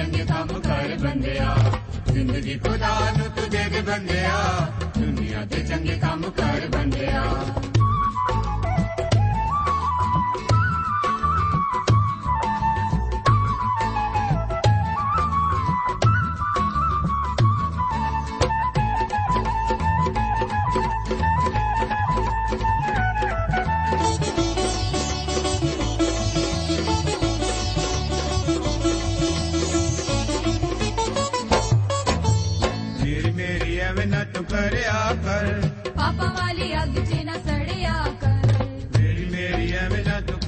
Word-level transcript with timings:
ਚੰਗੇ 0.00 0.24
ਕੰਮ 0.24 0.46
ਕਰ 0.46 0.96
ਬੰਦਿਆ। 1.00 1.56
ਜ਼ਿੰਦਗੀ 2.06 2.58
ਖੁਦਾ 2.58 3.00
ਨੂੰ 3.18 3.26
ਤੂੰ 3.26 3.50
ਦੇ 3.50 3.58
ਦੇ 3.72 3.80
ਬੰਦਿਆ। 3.80 4.66
ਦੁਨੀਆ 4.98 5.44
ਦੇ 5.44 5.56
ਚੰਗੇ 5.56 5.98
ਕੰਮ 5.98 6.30
ਕਰ 6.30 6.60
ਬੰਦਿਆ। 6.72 7.24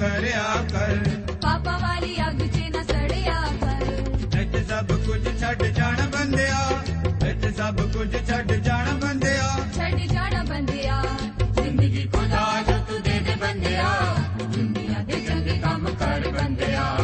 ਕਰਿਆ 0.03 0.43
ਕਰ। 0.71 0.95
ਪਾਪਾ 1.33 1.77
ਵਾਲੀ 1.77 2.17
ਅੱਗ 2.27 2.37
'ਚ 2.37 2.57
ਨਾ 2.57 2.83
ਸੜਿਆ 2.83 3.43
ਕਰ। 3.61 4.39
ਇੱਥੇ 4.39 4.63
ਸਭ 4.63 4.85
ਕੁਝ 4.85 5.41
ਛੱਡ 5.41 5.63
ਜਾਣ 5.63 5.95
ਬੰਦਿਆ। 6.09 6.69
ਇੱਥੇ 7.29 7.51
ਸਭ 7.51 7.75
ਕੁਝ 7.75 8.15
ਛੱਡ 8.29 8.51
ਜਾਣ 8.51 8.93
ਬੰਦਿਆ। 8.93 9.59
ਛੱਡ 9.75 9.99
ਜਾਣਾ 9.99 10.43
ਬੰਦਿਆ। 10.43 11.03
ਜ਼ਿੰਦਗੀ 11.51 12.09
ਖੁਦਾ 12.13 12.61
ਨੂੰ 12.69 12.85
ਤੂੰ 12.85 13.01
ਦੇ 13.01 13.19
ਦੇ 13.19 13.35
ਬੰਦਿਆ। 13.35 14.15
ਦੁਨੀਆ 14.43 15.03
ਦੇ 15.03 15.13
ਚੰਗੇ 15.13 15.59
ਕੰਮ 15.59 15.89
ਕਰ 15.89 16.31
ਬੰਦਿਆ। 16.31 16.97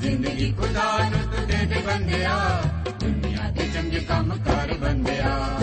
ਜ਼ਿੰਦਗੀ 0.00 0.52
ਖੁਦਾ 0.52 0.98
ਨੂੰ 0.98 1.36
ਤੂੰ 1.36 1.46
ਦੇ 1.46 1.66
ਦੇ 1.66 1.80
ਬੰਦਿਆ। 1.86 2.62
ਦੁਨੀਆ 3.00 3.50
ਦੇ 3.50 3.68
ਚੰਗੇ 3.74 4.00
ਕੰਮ 4.00 4.34
ਕਰ 4.34 4.74
ਬੰਦਿਆ। 4.74 5.58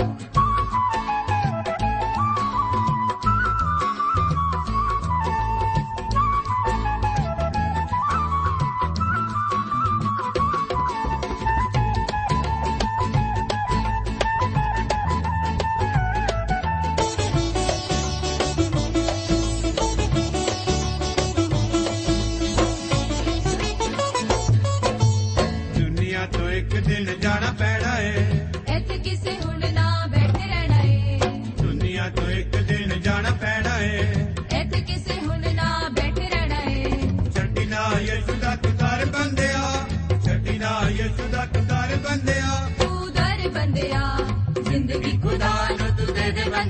ਨੂੰ 46.50 46.64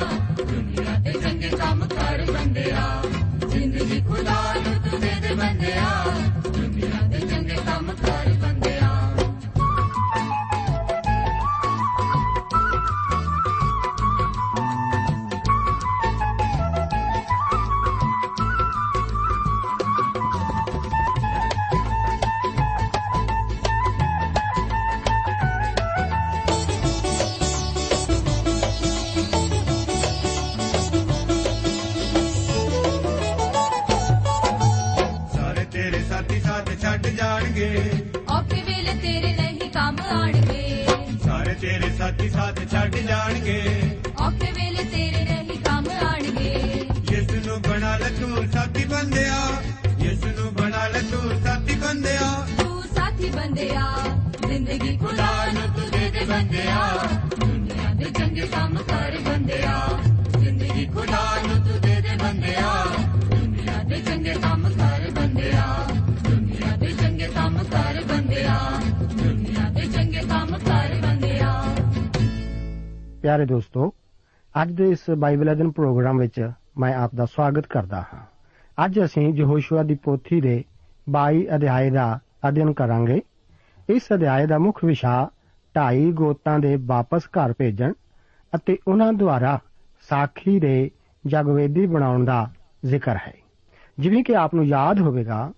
ਤੂੰ 0.00 0.21
ਤੂੰ 56.22 56.30
ਦੇ 56.30 56.36
ਦੇ 56.36 56.42
ਬੰਦਿਆ। 56.42 56.96
ਦੁਨੀਆ 57.40 57.94
ਦੇ 57.94 58.04
ਚੰਗੇ 58.04 58.40
ਕੰਮ 58.40 58.76
ਕਰ 58.76 59.12
ਬੰਦਿਆ। 59.24 59.88
ਜ਼ਿੰਦਗੀ 60.38 60.86
ਖੁਦਾ 60.86 61.36
ਨੂੰ 61.46 61.68
ਤੂੰ 61.68 61.80
ਦੇ 61.80 62.00
ਦੇ 62.00 62.16
ਬੰਦਿਆ। 62.22 62.84
ਦੁਨੀਆ 63.30 63.82
ਦੇ 63.82 63.96
ਚੰਗੇ 63.96 64.34
ਕੰਮ 64.42 64.68
ਕਰ 64.68 65.10
ਬੰਦਿਆ। 65.10 65.86
ਦੁਨੀਆ 66.30 66.76
ਦੇ 66.76 66.86
ਚੰਗੇ 66.86 67.26
ਕੰਮ 67.26 67.58
ਕਰ 67.58 68.02
ਬੰਦਿਆ। 68.08 68.58
ਦੁਨੀਆ 69.22 69.70
ਦੇ 69.70 69.80
ਚੰਗੇ 69.80 70.20
ਕੰਮ 70.28 70.58
ਕਰ 70.58 70.94
ਬੰਦਿਆ। 71.02 71.64
ਪਿਆਰੇ 73.22 73.46
ਦੋਸਤੋ, 73.46 73.92
ਅੱਜ 74.62 74.72
ਦੇ 74.72 74.90
ਇਸ 74.90 75.10
ਬਾਈਬਲ 75.18 75.52
ਅਧਿਨ 75.52 75.70
ਪ੍ਰੋਗਰਾਮ 75.70 76.18
ਵਿੱਚ 76.18 76.50
ਮੈਂ 76.78 76.94
ਆਪ 76.94 77.14
ਦਾ 77.14 77.24
ਸਵਾਗਤ 77.24 77.66
ਕਰਦਾ 77.66 78.00
ਹਾਂ। 78.00 78.20
ਅੱਜ 78.84 79.00
ਅਸੀਂ 79.04 79.34
ਯਹੋਸ਼ੂਆ 79.34 79.82
ਦੀ 79.82 79.94
ਪੋਥੀ 79.94 80.40
ਦੇ 80.40 80.64
22 81.10 81.46
ਅਧਿਆਏ 81.54 81.90
ਦਾ 81.90 82.18
ਅਧਿਐਨ 82.48 82.72
ਕਰਾਂਗੇ। 82.72 83.20
ਇਸ 83.88 84.02
ਅਧਿਆਏ 84.14 84.46
ਦਾ 84.46 84.58
ਮੁੱਖ 84.58 84.84
ਵਿਸ਼ਾ 84.84 85.30
ਢਾਈ 85.76 86.12
ਗੋਤਾਂ 86.12 86.58
ਦੇ 86.58 86.76
ਵਾਪਸ 86.76 87.22
ਘਰ 87.24 87.54
ਭੇਜਣ 87.58 87.92
ਅਤੇ 88.54 88.78
ਉਹਨਾਂ 88.88 89.12
ਦੁਆਰਾ 89.12 89.58
ਸਾਖੀ 90.08 90.60
ਦੇ 90.60 90.90
ਜਗਵੇਦੀ 91.26 91.86
ਬਣਾਉਣ 91.86 92.24
ਦਾ 92.24 92.50
ਜ਼ਿਕਰ 92.84 93.16
ਹੈ। 93.16 93.32
ਜਿਵੇਂ 93.98 94.24
ਕਿ 94.24 94.36
ਆਪ 94.36 94.54
ਨੂੰ 94.54 94.64
ਯਾਦ 94.64 95.00
ਹੋਵੇਗਾ 95.00 95.52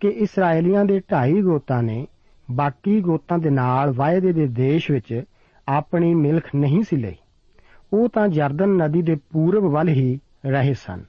ਕਿ 0.00 0.08
ਇਸرائیਲੀਆਂ 0.08 0.84
ਦੇ 0.84 1.00
ਢਾਈ 1.12 1.42
ਗੋਤਾਂ 1.42 1.82
ਨੇ 1.82 2.06
ਬਾਕੀ 2.50 3.00
ਗੋਤਾਂ 3.00 3.38
ਦੇ 3.38 3.50
ਨਾਲ 3.50 3.92
ਵਾਅਦੇ 3.92 4.32
ਦੇ 4.32 4.46
ਦੇਸ਼ 4.46 4.90
ਵਿੱਚ 4.90 5.22
ਆਪਣੀ 5.68 6.14
ਮਿਲਖ 6.14 6.54
ਨਹੀਂ 6.54 6.82
ਸੀ 6.82 6.96
ਲਈ। 6.96 7.16
ਉਹ 7.92 8.08
ਤਾਂ 8.08 8.28
ਜਰਦਨ 8.28 8.68
ਨਦੀ 8.68 9.02
ਦੇ 9.02 9.14
ਪੂਰਬ 9.14 9.62
ਵੱਲ 9.62 9.88
ਹੀ 9.88 10.20
ਰਹੇ 10.46 10.74
ਸਨ। 10.74 11.04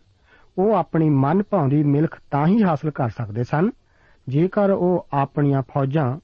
ਉਹ 0.57 0.73
ਆਪਣੀ 0.73 1.09
ਮਨ 1.09 1.43
ਭਾਉਂਦੀ 1.43 1.83
ਮਿਲਖ 1.83 2.21
ਤਾਂ 2.31 2.47
ਹੀ 2.47 2.63
ਹਾਸਲ 2.63 2.91
ਕਰ 2.91 3.09
ਸਕਦੇ 3.09 3.43
ਸਨ, 3.43 3.69
ਜੇਕਰ 4.27 4.69
ਉਹ 4.69 5.07
ਆਪਣੀਆਂ 5.13 5.61
ਫੌਜਾਂ 5.61 6.17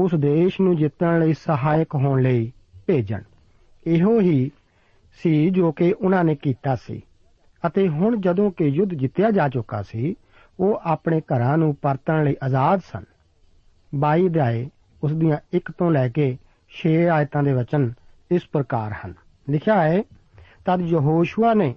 ਉਸ 0.00 0.14
ਦੇਸ਼ 0.14 0.60
ਨੂੰ 0.60 0.76
ਜਿੱਤਣ 0.76 1.20
ਲਈ 1.20 1.34
ਸਹਾਇਕ 1.34 1.94
ਹੋਣ 1.94 2.22
ਲਈ 2.22 2.52
ਭੇਜਣ। 2.86 3.22
ਇਹੋ 3.86 4.20
ਹੀ 4.20 4.50
ਸੀ 5.22 5.50
ਜੋ 5.50 5.72
ਕਿ 5.72 5.92
ਉਹਨਾਂ 5.92 6.24
ਨੇ 6.24 6.34
ਕੀਤਾ 6.34 6.76
ਸੀ। 6.76 7.02
ਅਤੇ 7.66 7.88
ਹੁਣ 7.88 8.20
ਜਦੋਂ 8.20 8.50
ਕਿ 8.50 8.64
ਯੁੱਧ 8.64 8.94
ਜਿੱਤਿਆ 8.94 9.30
ਜਾ 9.30 9.48
ਚੁੱਕਾ 9.48 9.82
ਸੀ, 9.82 10.16
ਉਹ 10.60 10.80
ਆਪਣੇ 10.84 11.20
ਘਰਾਂ 11.20 11.58
ਨੂੰ 11.58 11.74
ਪਰਤਣ 11.82 12.24
ਲਈ 12.24 12.36
ਆਜ਼ਾਦ 12.42 12.80
ਸਨ। 12.80 13.04
22 13.94 14.26
ਅਧਿਆਏ 14.28 14.70
ਉਸ 15.02 15.12
ਦੀਆਂ 15.12 15.36
1 15.54 15.72
ਤੋਂ 15.78 15.90
ਲੈ 15.90 16.08
ਕੇ 16.08 16.38
6 16.68 17.08
ਆਇਤਾਂ 17.08 17.42
ਦੇ 17.42 17.52
ਵਚਨ 17.52 17.92
ਇਸ 18.30 18.42
ਪ੍ਰਕਾਰ 18.52 18.92
ਹਨ। 18.92 19.14
ਲਿਖਿਆ 19.50 19.82
ਹੈ, 19.82 20.02
ਤਦ 20.66 20.80
ਯਹੋਸ਼ੂਆ 20.80 21.54
ਨੇ 21.54 21.74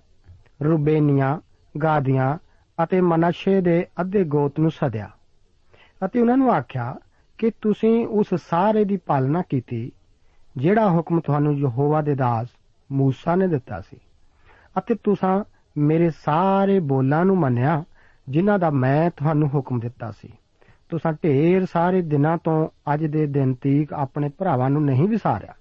ਰੂਬੇਨੀਆਂ, 0.64 1.40
ਗਾਦੀਆਂ 1.84 2.38
ਅਤੇ 2.84 3.02
ਮਨਸ਼ੇ 3.02 3.62
ਦੇ 3.62 3.86
ਅੱਧੇ 4.02 4.24
ਗੋਤ 4.24 4.60
ਨੂੰ 4.60 4.72
ਸੱਦਿਆ 4.72 5.10
ਅਤੇ 6.06 6.22
ਉਹਨਾਂ 6.22 6.38
ਨੂੰ 6.38 6.54
ਆਖਿਆ 6.54 6.96
ਕਿ 7.38 7.52
ਤੁਸੀਂ 7.62 8.08
ਉਸ 8.08 8.28
ਸਾਰੇ 8.36 8.86
ਦੀ 8.86 8.98
ਪਾਲਣਾ 8.98 9.42
ਕੀਤੀ, 9.42 9.92
ਜਿਹੜਾ 10.58 10.90
ਹੁਕਮ 10.90 11.20
ਤੁਹਾਨੂੰ 11.20 11.58
ਯਹੋਵਾ 11.58 12.02
ਦੇ 12.02 12.16
ਦਾਸ 12.16 12.48
ਮੂਸਾ 12.92 13.36
ਨੇ 13.36 13.48
ਦਿੱਤਾ 13.48 13.82
ਸੀ। 13.82 13.98
ਅਤੇ 14.78 14.96
ਤੁਸੀਂ 14.96 15.44
ਮੇਰੇ 15.78 16.10
ਸਾਰੇ 16.10 16.80
ਬੋਲਾਂ 16.80 17.26
ਨੂੰ 17.26 17.38
ਮੰਨਿਆ, 17.38 17.84
ਜਿਨ੍ਹਾਂ 18.30 18.60
ਦਾ 18.60 18.70
ਮੈਂ 18.70 19.10
ਤੁਹਾਨੂੰ 19.10 19.48
ਹੁਕਮ 19.48 19.80
ਦਿੱਤਾ 19.80 20.12
ਸੀ। 20.12 20.30
ਤੁਸੀਂ 20.90 21.14
ਢੇਰ 21.24 21.66
ਸਾਰੇ 21.66 22.02
ਦਿਨਾਂ 22.02 22.38
ਤੋਂ 22.38 22.70
ਅੱਜ 22.94 23.06
ਦੇ 23.06 23.28
ਦਿਨ 23.28 23.54
ਤੀਕ 23.54 23.94
ਆਪਣੇ 23.94 24.30
ਭਰਾਵਾਂ 24.30 24.70
ਨੂੰ 24.70 24.86
ਨਹੀਂ 24.86 25.08
ਵਿਸਾਰਿਆ। 25.08 25.54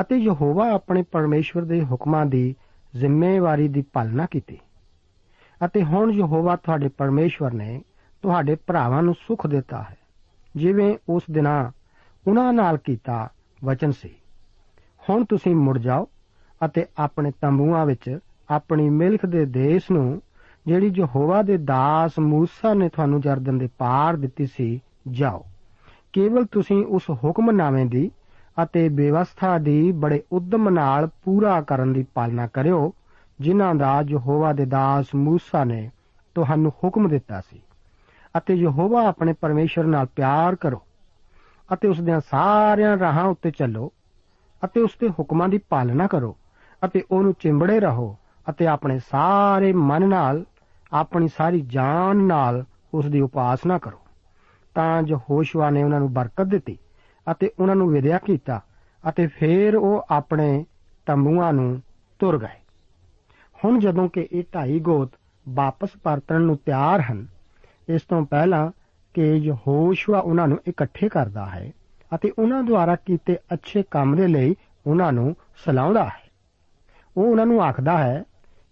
ਅਤੇ 0.00 0.16
ਯਹੋਵਾ 0.16 0.70
ਆਪਣੇ 0.70 1.02
ਪਰਮੇਸ਼ਵਰ 1.02 1.64
ਦੇ 1.64 1.84
ਹੁਕਮਾਂ 1.84 2.26
ਦੀ 2.26 2.54
ਜ਼ਿੰਮੇਵਾਰੀ 2.96 3.68
ਦੀ 3.68 3.82
ਪਾਲਣਾ 3.82 4.26
ਕੀਤੀ। 4.26 4.58
ਅਤੇ 5.64 5.82
ਹੁਣ 5.82 6.10
ਯਹੋਵਾ 6.10 6.56
ਤੁਹਾਡੇ 6.56 6.88
ਪਰਮੇਸ਼ਵਰ 6.88 7.52
ਨੇ 7.52 7.82
ਤੁਹਾਡੇ 8.22 8.56
ਭਰਾਵਾਂ 8.66 9.02
ਨੂੰ 9.02 9.14
ਸੁਖ 9.14 9.46
ਦਿੱਤਾ 9.46 9.82
ਹੈ। 9.82 9.96
ਜਿਵੇਂ 10.55 10.97
ਉਸ 11.09 11.23
ਦਿਨਾਂ 11.31 11.71
ਉਹਨਾਂ 12.27 12.53
ਨਾਲ 12.53 12.77
ਕੀਤਾ 12.77 13.29
ਵਚਨ 13.63 13.91
ਸੀ 13.91 14.09
ਹੁਣ 15.09 15.25
ਤੁਸੀਂ 15.25 15.55
ਮੁੜ 15.55 15.77
ਜਾਓ 15.77 16.07
ਅਤੇ 16.65 16.85
ਆਪਣੇ 16.97 17.31
ਤੰਬੂਆਂ 17.41 17.85
ਵਿੱਚ 17.85 18.19
ਆਪਣੀ 18.49 18.89
ਮਿਲਖ 18.89 19.25
ਦੇ 19.25 19.45
ਦੇਸ਼ 19.45 19.91
ਨੂੰ 19.91 20.21
ਜਿਹੜੀ 20.67 20.91
ਯਹੋਵਾ 20.97 21.41
ਦੇ 21.41 21.57
ਦਾਸ 21.57 22.11
موسی 22.19 22.73
ਨੇ 22.75 22.89
ਤੁਹਾਨੂੰ 22.89 23.21
ਜਰਦਨ 23.21 23.57
ਦੇ 23.57 23.69
ਪਾਰ 23.77 24.15
ਦਿੱਤੀ 24.15 24.45
ਸੀ 24.45 24.81
ਜਾਓ 25.07 25.45
ਕੇਵਲ 26.13 26.45
ਤੁਸੀਂ 26.45 26.85
ਉਸ 26.85 27.03
ਹੁਕਮਨਾਮੇ 27.09 27.85
ਦੀ 27.85 28.11
ਅਤੇ 28.63 28.89
ਬੇਵਸਥਾ 28.89 29.57
ਦੀ 29.57 29.91
ਬੜੇ 29.91 30.23
ਉਦਮ 30.31 30.69
ਨਾਲ 30.69 31.09
ਪੂਰਾ 31.23 31.61
ਕਰਨ 31.61 31.93
ਦੀ 31.93 32.05
ਪਾਲਣਾ 32.13 32.47
ਕਰਿਓ 32.47 32.93
ਜਿਨ੍ਹਾਂ 33.39 33.75
ਦਾ 33.75 34.01
ਯਹੋਵਾ 34.09 34.53
ਦੇ 34.53 34.65
ਦਾਸ 34.65 35.05
موسی 35.15 35.65
ਨੇ 35.65 35.91
ਤੁਹਾਨੂੰ 36.35 36.71
ਹੁਕਮ 36.83 37.07
ਦਿੱਤਾ 37.07 37.41
ਸੀ 37.41 37.61
ਅਤੇ 38.38 38.54
ਯਹੋਵਾ 38.54 39.06
ਆਪਣੇ 39.08 39.32
ਪਰਮੇਸ਼ਰ 39.32 39.84
ਨਾਲ 39.84 40.06
ਪਿਆਰ 40.06 40.56
ਕਰੋ 40.56 40.82
ਅਤੇ 41.72 41.88
ਉਸ 41.88 42.00
ਦੇ 42.00 42.12
ਸਾਰਿਆਂ 42.30 42.98
ਰਾਹਾਂ 42.98 43.24
ਉੱਤੇ 43.24 43.50
ਚੱਲੋ 43.50 43.92
ਅਤੇ 44.64 44.80
ਉਸ 44.80 44.90
ਦੇ 45.00 45.08
ਹੁਕਮਾਂ 45.08 45.48
ਦੀ 45.48 45.58
ਪਾਲਣਾ 45.58 46.06
ਕਰੋ 46.06 46.36
ਅਤੇ 46.84 47.02
ਉਹਨੂੰ 47.10 47.32
ਚਿੰਬੜੇ 47.32 47.80
ਰਹੋ 47.80 48.16
ਅਤੇ 48.50 48.66
ਆਪਣੇ 48.66 48.98
ਸਾਰੇ 48.98 49.72
ਮਨ 49.72 50.08
ਨਾਲ, 50.08 50.44
ਆਪਣੀ 50.92 51.28
ਸਾਰੀ 51.28 51.60
ਜਾਨ 51.60 52.16
ਨਾਲ 52.16 52.64
ਉਸ 52.94 53.06
ਦੀ 53.06 53.20
ਉਪਾਸਨਾ 53.20 53.78
ਕਰੋ। 53.78 53.98
ਤਾਂ 54.74 55.02
ਜੋ 55.02 55.16
ਹੋਸ਼ਵਾ 55.30 55.70
ਨੇ 55.70 55.82
ਉਹਨਾਂ 55.84 56.00
ਨੂੰ 56.00 56.12
ਬਰਕਤ 56.12 56.46
ਦਿੱਤੀ 56.46 56.78
ਅਤੇ 57.32 57.50
ਉਹਨਾਂ 57.60 57.76
ਨੂੰ 57.76 57.88
ਵਿਦਿਆ 57.88 58.18
ਕੀਤਾ 58.18 58.60
ਅਤੇ 59.08 59.26
ਫਿਰ 59.26 59.76
ਉਹ 59.76 60.06
ਆਪਣੇ 60.10 60.64
ਤੰਬੂਆਂ 61.06 61.52
ਨੂੰ 61.52 61.82
ਤੁਰ 62.18 62.38
ਗਏ। 62.38 62.60
ਹੁਣ 63.64 63.78
ਜਦੋਂ 63.78 64.08
ਕਿ 64.08 64.28
ਇਹ 64.32 64.44
ਢਾਈ 64.54 64.80
ਗੋਤ 64.80 65.12
ਵਾਪਸ 65.48 65.88
ਪਰਤਣ 66.02 66.40
ਨੂੰ 66.40 66.56
ਤਿਆਰ 66.56 67.00
ਹਨ 67.00 67.26
ਇਸ 67.88 68.02
ਤੋਂ 68.02 68.26
ਪਹਿਲਾਂ 68.26 68.70
ਕਿ 69.14 69.34
ਯਹੋਸ਼ੂਆ 69.34 70.18
ਉਹਨਾਂ 70.18 70.48
ਨੂੰ 70.48 70.58
ਇਕੱਠੇ 70.68 71.08
ਕਰਦਾ 71.08 71.46
ਹੈ 71.46 71.72
ਅਤੇ 72.14 72.32
ਉਹਨਾਂ 72.38 72.62
ਦੁਆਰਾ 72.62 72.96
ਕੀਤੇ 72.96 73.36
ਅੱਛੇ 73.52 73.84
ਕੰਮ 73.90 74.16
ਦੇ 74.16 74.26
ਲਈ 74.26 74.54
ਉਹਨਾਂ 74.86 75.12
ਨੂੰ 75.12 75.36
ਸਲਾਉਂਦਾ 75.64 76.04
ਹੈ। 76.04 76.30
ਉਹ 77.16 77.24
ਉਹਨਾਂ 77.24 77.46
ਨੂੰ 77.46 77.62
ਆਖਦਾ 77.62 77.98
ਹੈ 77.98 78.24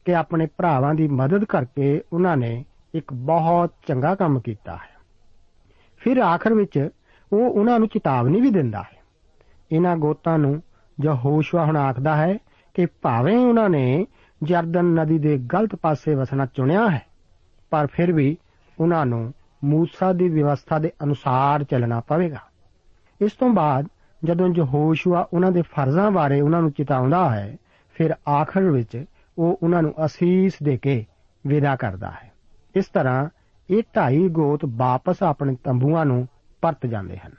ਕਿ 0.05 0.15
ਆਪਣੇ 0.15 0.47
ਭਰਾਵਾਂ 0.47 0.95
ਦੀ 0.95 1.09
ਮਦਦ 1.09 1.45
ਕਰਕੇ 1.45 2.03
ਉਹਨਾਂ 2.13 2.37
ਨੇ 2.37 2.65
ਇੱਕ 2.95 3.13
ਬਹੁਤ 3.13 3.73
ਚੰਗਾ 3.89 4.15
ਕੰਮ 4.15 4.41
ਕੀਤਾ 4.41 4.73
ਹੈ। 4.73 4.97
ਫਿਰ 5.99 6.19
ਆਖਰ 6.19 6.55
ਵਿੱਚ 6.55 6.89
ਉਹ 7.33 7.39
ਉਹਨਾਂ 7.39 7.79
ਨੂੰ 7.79 7.89
ਚੇਤਾਵਨੀ 7.89 8.41
ਵੀ 8.41 8.51
ਦਿੰਦਾ 8.51 8.83
ਹੈ। 8.83 8.97
ਇਹਨਾਂ 9.73 9.97
ਗੋਤਾਂ 9.97 10.39
ਨੂੰ 10.39 10.63
ਯਹੋਸ਼ੂਆ 11.05 11.65
ਹੁਣ 11.65 11.77
ਆਖਦਾ 11.77 12.17
ਹੈ 12.17 12.39
ਕਿ 12.75 12.87
ਭਾਵੇਂ 12.87 13.37
ਉਹਨਾਂ 13.37 13.69
ਨੇ 13.69 14.07
ਜਰਦਨ 14.43 14.85
ਨਦੀ 14.85 15.19
ਦੇ 15.19 15.39
ਗਲਤ 15.39 15.75
ਪਾਸੇ 15.75 16.15
ਵਸਣਾ 16.15 16.47
ਚੁਣਿਆ 16.47 16.91
ਹੈ, 16.91 17.03
ਪਰ 17.71 17.87
ਫਿਰ 17.87 18.13
ਵੀ 18.13 18.37
ਉਹਨਾਂ 18.81 19.07
ਨੂੰ 19.07 19.35
ਮੂਸਾ 19.65 20.13
ਦੀ 20.13 20.29
ਵਿਵਸਥਾ 20.29 20.79
ਦੇ 20.79 20.93
ਅਨੁਸਾਰ 21.05 21.65
ਚੱਲਣਾ 21.65 22.01
ਪਵੇਗਾ। 22.01 22.41
ਇਸ 23.21 23.33
ਤੋਂ 23.33 23.49
ਬਾਅਦ 23.49 23.87
ਜਦੋਂ 24.25 24.49
ਯਹੋਸ਼ੂਆ 24.57 25.29
ਉਹਨਾਂ 25.33 25.53
ਦੇ 25.53 25.63
ਫਰਜ਼ਾਂ 25.63 26.11
ਬਾਰੇ 26.11 26.41
ਉਹਨਾਂ 26.41 26.63
ਨੂੰ 26.63 26.71
ਚੇਤਾਉਂਦਾ 26.71 27.31
ਹੈ, 27.31 27.57
ਫਿਰ 27.95 28.15
ਆਖਰ 28.29 28.63
ਵਿੱਚ 28.63 29.05
ਉਹ 29.39 29.59
ਉਹਨਾਂ 29.63 29.83
ਨੂੰ 29.83 29.95
ਅਸੀਸ 30.07 30.53
ਦੇ 30.63 30.77
ਕੇ 30.77 31.07
ਵਿਦਾ 31.47 31.77
ਕਰਦਾ 31.77 32.11
ਹੈ। 32.11 32.33
ਇਸ 32.77 32.85
ਤਰ੍ਹਾਂ 32.85 33.29
ਇਹ 33.71 33.83
ਢਾਈ 33.97 34.29
ਗੋਤ 34.29 34.61
ਵਾਪਸ 34.65 35.23
ਆਪਣੇ 35.23 35.57
ਤੰਬੂਆਂ 35.65 36.07
ਨੂੰ 36.07 36.29
ਪਰਤ 36.61 36.87
ਜਾਂਦੇ 36.87 37.17
ਹਨ। 37.17 37.33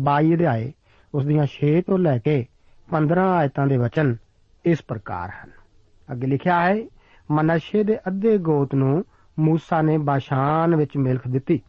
22 0.00 0.34
ਅਧਿਆਏ 0.34 0.72
ਉਸ 1.14 1.26
ਦੀਆਂ 1.26 1.46
6 1.46 1.82
ਤੋਂ 1.86 1.98
ਲੈ 1.98 2.18
ਕੇ 2.18 2.46
15 2.90 3.36
ਆਇਤਾਂ 3.36 3.66
ਦੇ 3.66 3.76
ਵਚਨ 3.76 4.16
ਇਸ 4.64 4.82
ਪ੍ਰਕਾਰ 4.88 5.28
ਹਨ। 5.28 5.50
ਅੱਗੇ 6.12 6.26
ਲਿਖਿਆ 6.26 6.60
ਹੈ, 6.60 6.86
ਮਨਸ਼ੇ 7.30 7.84
ਦੇ 7.84 7.98
ਅੱਧੇ 7.98 8.38
ਗੋਤ 8.38 8.74
ਨੂੰ 8.74 9.04
ਮੂਸਾ 9.38 9.80
ਨੇ 9.82 9.96
ਬਾਸ਼ਾਨ 9.98 10.76
ਵਿੱਚ 10.76 10.96
ਮਿਲਖ 10.96 11.28
ਦਿੱਤੀ 11.28 11.60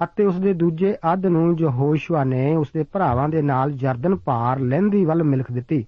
ਅਤੇ 0.00 0.24
ਉਸ 0.24 0.38
ਦੇ 0.38 0.52
ਦੂਜੇ 0.52 0.94
ਅੱਧ 1.12 1.26
ਨੂੰ 1.26 1.56
ਯਹੋਸ਼ੂਆ 1.60 2.24
ਨੇ 2.24 2.54
ਉਸ 2.56 2.68
ਦੇ 2.74 2.82
ਭਰਾਵਾਂ 2.82 3.28
ਦੇ 3.28 3.42
ਨਾਲ 3.42 3.72
ਜਰਦਨ 3.72 4.16
ਪਾਰ 4.16 4.58
ਲੈਂਦੀ 4.58 5.04
ਵੱਲ 5.04 5.22
ਮਿਲਖ 5.22 5.52
ਦਿੱਤੀ। 5.52 5.84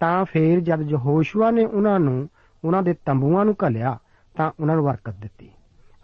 ਤਾਂ 0.00 0.24
ਫੇਰ 0.24 0.60
ਜਦ 0.60 0.80
ਯਹੋਸ਼ੂਆ 0.90 1.50
ਨੇ 1.50 1.64
ਉਹਨਾਂ 1.64 1.98
ਨੂੰ, 2.00 2.28
ਉਹਨਾਂ 2.64 2.82
ਦੇ 2.82 2.94
ਤੰਬੂਆਂ 3.04 3.44
ਨੂੰ 3.44 3.54
ਘੱਲਿਆ, 3.66 3.98
ਤਾਂ 4.34 4.50
ਉਹਨਾਂ 4.60 4.76
ਨੂੰ 4.76 4.84
ਬਰਕਤ 4.84 5.14
ਦਿੱਤੀ। 5.14 5.50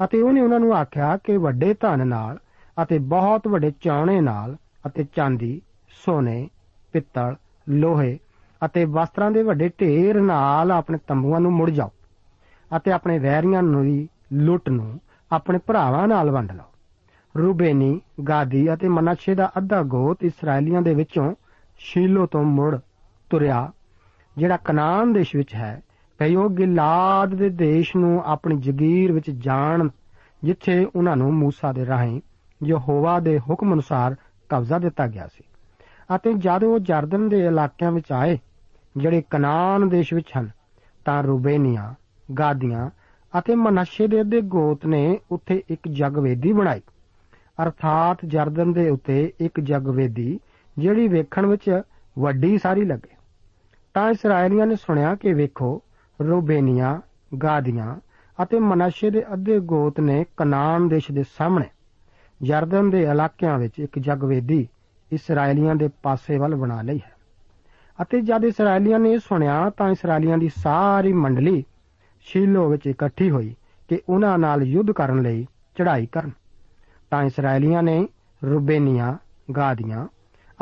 ਅਤੇ 0.05 0.23
ਉਹਨੇ 0.23 0.41
ਉਹਨਾਂ 0.41 0.61
ਨੂੰ 0.61 0.75
ਆਖਿਆ 0.75 1.17
ਕਿ 1.17 1.37
ਵੱਡੇ 1.37 1.75
ਧਨ 1.81 2.07
ਨਾਲ 2.09 2.39
ਅਤੇ 2.83 2.99
ਬਹੁਤ 2.99 3.49
ਵੱਡੇ 3.49 3.73
ਚੌਣੇ 3.81 4.21
ਨਾਲ 4.21 4.57
ਅਤੇ 4.87 5.05
ਚਾਂਦੀ, 5.17 5.61
ਸੋਨੇ, 6.05 6.49
ਪਿੱਤਲ, 6.93 7.35
ਲੋਹੇ 7.69 8.19
ਅਤੇ 8.65 8.85
ਵਸਤਰਾਂ 8.85 9.31
ਦੇ 9.31 9.43
ਵੱਡੇ 9.43 9.69
ਢੇਰ 9.81 10.21
ਨਾਲ 10.21 10.73
ਆਪਣੇ 10.73 10.99
ਤੰਬੂਆਂ 11.07 11.41
ਨੂੰ 11.41 11.53
ਮੁੜ 11.53 11.71
ਜਾਓ 11.71 11.91
ਅਤੇ 12.77 12.93
ਆਪਣੇ 12.93 13.19
ਵੈਰੀਆਂ 13.19 13.63
ਨੂੰ 13.63 13.83
ਦੀ 13.83 14.09
ਲੁੱਟ 14.33 14.69
ਨੂੰ 14.69 15.01
ਆਪਣੇ 15.33 15.59
ਭਰਾਵਾਂ 15.67 16.09
ਨਾਲ 16.09 16.31
ਵੰਡ 16.31 16.53
ਲਓ। 16.53 16.65
ਰੂਬੇਨੀ, 17.39 18.01
ਗਾਦੀ 18.29 18.75
ਅਤੇ 18.75 18.89
ਮਨਾਛੇ 18.89 19.35
ਦਾ 19.35 19.53
ਅੱਧਾ 19.59 19.83
ਗੋਤ 19.83 20.25
ਇਸرائیਲੀਆਂ 20.25 20.83
ਦੇ 20.83 20.95
ਵਿੱਚੋਂ 20.95 21.35
ਸ਼ੀਲੋ 21.79 22.27
ਤੋਂ 22.27 22.45
ਮੁੜ 22.45 22.79
ਤੁਰਿਆ, 23.31 23.73
ਜਿਹੜਾ 24.37 24.57
ਕਨਾਨ 24.57 25.13
ਦੇਸ਼ 25.13 25.37
ਵਿੱਚ 25.37 25.55
ਹੈ। 25.55 25.83
ਪਈਓ 26.19 26.49
ਗਿਲਾਦ 26.49 27.35
ਦੇ 27.35 27.49
ਦੇਸ਼ 27.49 27.97
ਨੂੰ 27.97 28.23
ਆਪਣੀ 28.25 28.57
ਜ਼ਗੀਰ 28.57 29.13
ਵਿੱਚ 29.13 29.31
ਜਾਣ, 29.31 29.89
ਜਿੱਥੇ 30.45 30.89
ਉਹਨਾਂ 30.97 31.17
ਨੂੰ 31.17 31.43
موسی 31.43 31.75
ਦੇ 31.75 31.87
ਰਾਹੀਂ 31.87 32.21
ਯਹੋਵਾ 32.65 33.21
ਦੇ 33.21 33.39
ਹੁਕਮ 33.39 33.73
ਅਨੁਸਾਰ 33.73 34.17
ਕਬਜ਼ਾ 34.49 34.79
ਦਿੱਤਾ 34.79 35.07
ਗਿਆ 35.07 35.27
ਸੀ। 35.27 35.45
ਅਤੇ 36.17 36.33
ਜਦ 36.33 36.65
ਉਹ 36.65 36.79
ਜਰਦਨ 36.79 37.29
ਦੇ 37.29 37.47
ਇਲਾਕਿਆਂ 37.47 37.93
ਵਿੱਚ 37.93 38.13
ਆਏ, 38.13 38.39
ਜਿਹੜੇ 38.97 39.23
ਕਨਾਨ 39.31 39.89
ਦੇਸ਼ 39.89 40.15
ਵਿੱਚ 40.15 40.27
ਹਨ, 40.39 40.51
ਤਾਂ 41.05 41.23
ਰੂਬੇਨੀਆਂ, 41.23 41.95
ਗਾਦੀਆਂ 42.35 42.91
ਅਤੇ 43.39 43.55
ਮਨਾਸ਼ੇ 43.55 44.07
ਦੇ 44.07 44.25
ਦੇ 44.25 44.41
ਗੋਤ 44.41 44.87
ਨੇ 44.87 45.19
ਉੱਥੇ 45.31 45.63
ਇੱਕ 45.69 45.89
ਜਗਵੇਦੀ 45.89 46.53
ਬਣਾਈ। 46.53 46.81
ਅਰਥਾਤ 47.63 48.19
ਜਰਦਨ 48.25 48.73
ਦੇ 48.73 48.91
ਉੱਤੇ 48.91 49.33
ਇੱਕ 49.41 49.61
ਜਗਵੇਦੀ, 49.61 50.41
ਜਿਹੜੀ 50.79 51.09
ਵੇਖਣ 51.09 51.47
ਵਿੱਚ 51.47 51.83
ਵੱਡੀ 52.19 52.59
ਸਾਰੀ 52.59 52.85
ਲੱਗੇ। 52.85 53.17
ਤਾਂ 53.95 54.11
ਇਸرائیਲੀਆਂ 54.11 54.67
ਨੇ 54.67 54.77
ਸੁਣਿਆ 54.77 55.15
ਕਿ 55.15 55.35
ਵੇਖੋ, 55.35 55.83
ਰੋਬੇਨੀਆਂ, 56.21 57.01
ਗਾਦੀਆਂ 57.43 57.97
ਅਤੇ 58.43 58.59
ਮਨਾਸ਼ੇ 58.59 59.11
ਦੇ 59.11 59.33
ਅੱਧੇ 59.33 59.61
ਗੋਤ 59.61 60.01
ਨੇ 60.01 60.27
ਕਨਾਨ 60.37 60.89
ਦੇਸ਼ 60.89 61.11
ਦੇ 61.13 61.23
ਸਾਹਮਣੇ। 61.23 61.67
ਜਰਦਨ 62.43 62.91
ਦੇ 62.91 63.03
ਇਲਾਕਿਆਂ 63.03 63.59
ਵਿੱਚ 63.59 63.79
ਇੱਕ 63.79 63.99
ਜਗਵੇਦੀ 63.99 64.69
ਇਸرائیਲੀਆਂ 65.13 65.75
ਦੇ 65.75 65.89
ਪਾਸੇ 66.03 66.39
ਵੱਲ 66.39 66.55
ਬਣਾ 66.55 66.83
ਲਈ 66.83 66.99
ਹੈ। 66.99 67.13
ਅਤੇ 68.03 68.21
ਜਦ 68.21 68.45
ਇਸرائیਲੀਆਂ 68.45 68.99
ਨੇ 68.99 69.19
ਸੁਣਿਆ, 69.19 69.71
ਤਾਂ 69.71 69.91
ਇਸرائیਲੀਆਂ 69.91 70.39
ਦੀ 70.39 70.49
ਸਾਰੀ 70.49 71.13
ਮੰਡਲੀ 71.13 71.65
ਸ਼ੀਲੋ 72.21 72.69
ਵਿੱਚ 72.69 72.87
ਇਕੱਠੀ 72.87 73.31
ਹੋਈ 73.31 73.55
ਕਿ 73.89 74.01
ਉਹਨਾਂ 74.09 74.39
ਨਾਲ 74.39 74.63
ਯੁੱਧ 74.63 74.91
ਕਰਨ 74.91 75.23
ਲਈ 75.23 75.47
ਚੜ੍ਹਾਈ 75.77 76.07
ਕਰਨ। 76.07 76.31
ਤਾਂ 77.11 77.23
ਇਸرائیਲੀਆਂ 77.25 77.83
ਨੇ 77.83 78.09
ਰੁਬੇਨੀਆਂ, 78.45 79.17
ਗਾਦੀਆਂ 79.57 80.07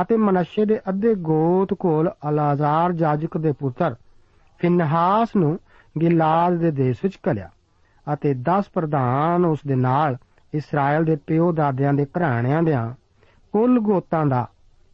ਅਤੇ 0.02 0.16
ਮਨਸ਼ੇ 0.16 0.64
ਦੇ 0.64 0.78
ਅੱਧੇ 0.88 1.14
ਗੋਤ 1.14 1.74
ਕੋਲ 1.74 2.10
ਅਲਾਜ਼ਾਰ 2.28 2.92
ਜਾਜਕ 2.92 3.38
ਦੇ 3.38 3.52
ਪੁੱਤਰ 3.52 3.94
ਫਿਨਹਾਸ 4.58 5.36
ਨੂੰ 5.36 5.58
ਗਿਲਾਦ 6.00 6.52
ਦੇ 6.52 6.70
ਦੇਸ਼ 6.70 6.98
ਵਿੱਚ 7.02 7.16
ਕਲਿਆ 7.16 7.50
ਅਤੇ 8.12 8.34
10 8.50 8.70
ਪ੍ਰਧਾਨ 8.74 9.44
ਉਸ 9.44 9.58
ਦੇ 9.66 9.74
ਨਾਲ 9.74 10.16
ਇਸਰਾਇਲ 10.54 11.04
ਦੇ 11.04 11.16
ਪਿਓ 11.16 11.52
ਦਾਦਿਆਂ 11.52 11.92
ਦੇ 11.92 12.04
ਘਰਾਣਿਆਂ 12.04 12.62
ਦੇ 12.62 12.72
ਕੁੱਲ 13.52 13.78
ਗੋਤਾਂ 13.78 14.26
ਦਾ 14.26 14.48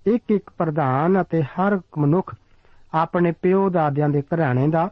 ਇੱਕ 0.06 0.30
ਇੱਕ 0.30 0.50
ਪ੍ਰਧਾਨ 0.58 1.20
ਅਤੇ 1.20 1.42
ਹਰ 1.42 1.80
ਮਨੁੱਖ 1.98 2.34
ਆਪਣੇ 2.94 3.32
ਪਿਓ 3.32 3.68
ਦਾਦਿਆਂ 3.70 4.08
ਦੇ 4.08 4.22
ਘਰਾਣੇ 4.22 4.68
ਦਾ 4.68 4.90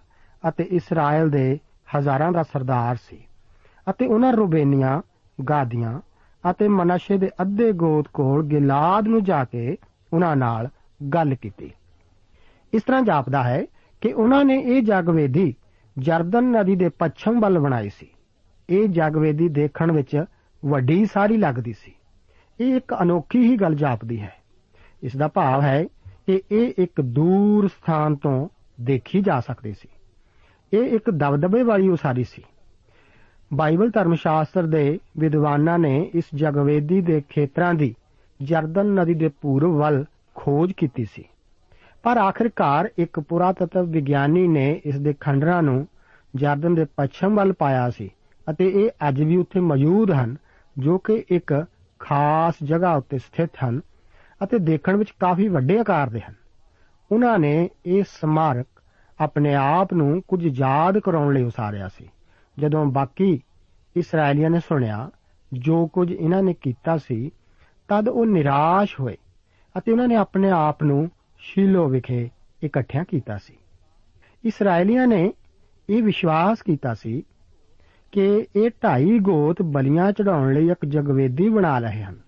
ਅਤੇ 0.49 0.65
ਇਸਰਾਇਲ 0.65 1.31
ਦੇ 1.31 1.59
ਹਜ਼ਾਰਾਂ 1.97 2.33
ਦਾ 2.33 2.43
ਸਰਦਾਰ 2.43 2.97
ਸੀ 2.97 3.19
ਅਤੇ 3.91 4.07
ਉਹਨਾਂ 4.07 4.33
ਰੂਬੇਨੀਆਂ, 4.33 5.03
ਗਾਦੀਆਂ 5.51 6.01
ਅਤੇ 6.51 6.69
ਮਨਸ਼ੇ 6.69 7.19
ਦੇ 7.19 7.31
ਅੱਧੇ 7.41 7.73
ਗੋਤ 7.73 8.09
ਕੋਲ 8.09 8.47
ਗਿਲਾਦ 8.47 9.09
ਨੂੰ 9.09 9.25
ਜਾ 9.25 9.45
ਕੇ 9.45 9.77
ਉਹਨਾਂ 10.13 10.37
ਨਾਲ 10.37 10.69
ਗੱਲ 11.15 11.35
ਕੀਤੀ। 11.35 11.73
ਇਸ 12.75 12.83
ਤਰ੍ਹਾਂ 12.83 13.03
ਜਾਪਦਾ 13.03 13.43
ਹੈ 13.43 13.63
ਕਿ 14.01 14.13
ਉਹਨਾਂ 14.13 14.45
ਨੇ 14.45 14.59
ਇਹ 14.61 14.83
ਜਗਵੇਦੀ 14.83 15.55
ਜਰਦਨ 15.99 16.45
ਨਦੀ 16.45 16.77
ਦੇ 16.77 16.89
ਪੱਛਮ 16.89 17.41
ਵੱਲ 17.41 17.59
ਬਣਾਈ 17.59 17.89
ਸੀ। 17.89 18.09
ਇਹ 18.71 18.89
ਜਗਵੇਦੀ 18.89 19.49
ਦੇਖਣ 19.49 19.93
ਵਿੱਚ 19.93 20.25
ਵੱਡੀ 20.65 21.05
ਸਾਰੀ 21.05 21.37
ਲੱਗਦੀ 21.37 21.73
ਸੀ। 21.73 21.95
ਇਹ 22.61 22.75
ਇੱਕ 22.75 22.95
ਅਨੋਖੀ 23.03 23.39
ਹੀ 23.39 23.57
ਗੱਲ 23.57 23.75
ਜਾਪਦੀ 23.75 24.21
ਹੈ। 24.21 24.33
ਇਸ 25.03 25.17
ਦਾ 25.17 25.29
ਭਾਵ 25.29 25.63
ਹੈ 25.63 25.85
ਕਿ 26.27 26.43
ਇਹ 26.51 26.73
ਇੱਕ 26.79 27.01
ਦੂਰ 27.01 27.69
ਸਥਾਨ 27.69 28.15
ਤੋਂ 28.17 28.49
ਦੇਖੀ 28.81 29.21
ਜਾ 29.21 29.41
ਸਕਦੀ 29.41 29.73
ਸੀ। 29.73 29.89
ਇਹ 30.73 30.83
ਇੱਕ 30.83 31.11
ਦਬਦਬੇ 31.11 31.63
ਵਾਲੀ 31.63 31.89
ਉਸਾਰੀ 31.89 32.25
ਸੀ। 32.25 32.43
ਬਾਈਬਲ 33.55 33.91
ਧਰਮ 33.91 34.15
ਸ਼ਾਸਤਰ 34.15 34.67
ਦੇ 34.67 34.99
ਵਿਦਵਾਨਾਂ 35.19 35.79
ਨੇ 35.79 36.11
ਇਸ 36.15 36.25
ਜਗਵੇਦੀ 36.35 37.01
ਦੇ 37.01 37.23
ਖੇਤਰਾਂ 37.29 37.75
ਦੀ 37.75 37.95
ਜਰਦਨ 38.43 38.87
ਨਦੀ 38.87 39.15
ਦੇ 39.15 39.29
ਪੂਰਬ 39.29 39.71
ਵੱਲ 39.71 40.05
ਖੋਜ 40.35 40.73
ਕੀਤੀ 40.73 41.05
ਸੀ। 41.05 41.25
ਪਰ 42.03 42.17
ਆਖਿਰਕਾਰ 42.17 42.89
ਇੱਕ 42.99 43.21
ਪੁਰਾਤਤਵ 43.21 43.91
ਵਿਗਿਆਨੀ 43.91 44.49
ਨੇ 44.49 44.81
ਇਸ 44.85 44.99
ਦੇ 44.99 45.15
ਖੰਡਰਾਂ 45.21 45.63
ਨੂੰ 45.63 45.87
ਜਰਦਨ 46.37 46.75
ਦੇ 46.75 46.85
ਪੱਛਮ 46.97 47.35
ਵੱਲ 47.35 47.53
ਪਾਇਆ 47.53 47.91
ਸੀ 47.91 48.11
ਅਤੇ 48.51 48.69
ਇਹ 48.69 49.09
ਅੱਜ 49.09 49.23
ਵੀ 49.23 49.37
ਉੱਥੇ 49.37 49.61
ਮੌਜੂਦ 49.61 50.11
ਹਨ, 50.11 50.37
ਜੋ 50.79 50.99
ਕਿ 50.99 51.25
ਇੱਕ 51.29 51.65
ਖਾਸ 52.01 52.55
ਜਗ੍ਹਾ 52.63 52.95
ਉੱਤੇ 52.95 53.19
ਸਥਿਤ 53.19 53.51
ਹਨ 53.65 53.81
ਅਤੇ 54.45 54.59
ਦੇਖਣ 54.59 54.97
ਵਿੱਚ 54.97 55.11
ਕਾਫੀ 55.21 55.49
ਵੱਡੇ 55.49 55.79
ਆਕਾਰ 55.79 56.11
ਦੇ 56.11 56.21
ਹਨ। 56.21 56.35
ਉਹਨਾਂ 57.13 57.39
ਨੇ 57.39 57.69
ਇਹ 57.87 58.05
ਸਮਾਰਕ 58.21 58.67
ਆਪਣੇ 59.21 59.55
ਆਪ 59.55 59.95
ਨੂੰ 59.95 60.23
ਕੁਝ 60.29 60.61
ਯਾਦ 60.61 60.99
ਕਰਾਉਣ 60.99 61.35
ਲਈ 61.35 61.43
ਉਸਾਰਿਆ 61.43 61.89
ਸੀ। 61.89 62.09
ਜਦੋਂ 62.59 62.85
ਬਾਕੀ 62.87 63.41
ਇਸرائیਲੀਆਂ 63.97 64.51
ਨੇ 64.51 64.61
ਸੁਣਿਆ, 64.61 65.11
ਜੋ 65.53 65.87
ਕੁਝ 65.87 66.13
ਇਹਨਾਂ 66.13 66.43
ਨੇ 66.43 66.55
ਕੀਤਾ 66.55 66.97
ਸੀ, 66.97 67.31
ਤਦ 67.89 68.09
ਉਹ 68.09 68.27
ਨਿਰਾਸ਼ 68.27 69.01
ਹੋਏ 69.01 69.17
ਅਤੇ 69.79 69.93
ਉਹਨਾਂ 69.93 70.09
ਨੇ 70.09 70.15
ਆਪਣੇ 70.15 70.51
ਆਪ 70.51 70.83
ਨੂੰ 70.83 71.11
ਸ਼ੀਲੋ 71.39 71.89
ਵਿਖੇ 71.89 72.31
ਇਕੱਠਿਆਂ 72.63 73.05
ਕੀਤਾ 73.05 73.39
ਸੀ। 73.39 73.57
ਇਸرائیਲੀਆਂ 74.45 75.07
ਨੇ 75.07 75.33
ਇਹ 75.91 76.03
ਵਿਸ਼ਵਾਸ 76.03 76.63
ਕੀਤਾ 76.63 76.95
ਸੀ 76.95 77.23
ਕਿ 78.13 78.47
ਇਹ 78.57 78.71
ਢਾਈ 78.85 79.19
ਗੋਤ 79.19 79.63
ਬਲੀਆਂ 79.63 80.13
ਚੜਾਉਣ 80.13 80.55
ਲਈ 80.55 80.71
ਇੱਕ 80.71 80.87
ਜਗਵੇਦੀ 80.87 81.49
ਬਣਾ 81.49 81.79
ਰਹੇ 81.79 82.03
ਹਨ। 82.03 82.19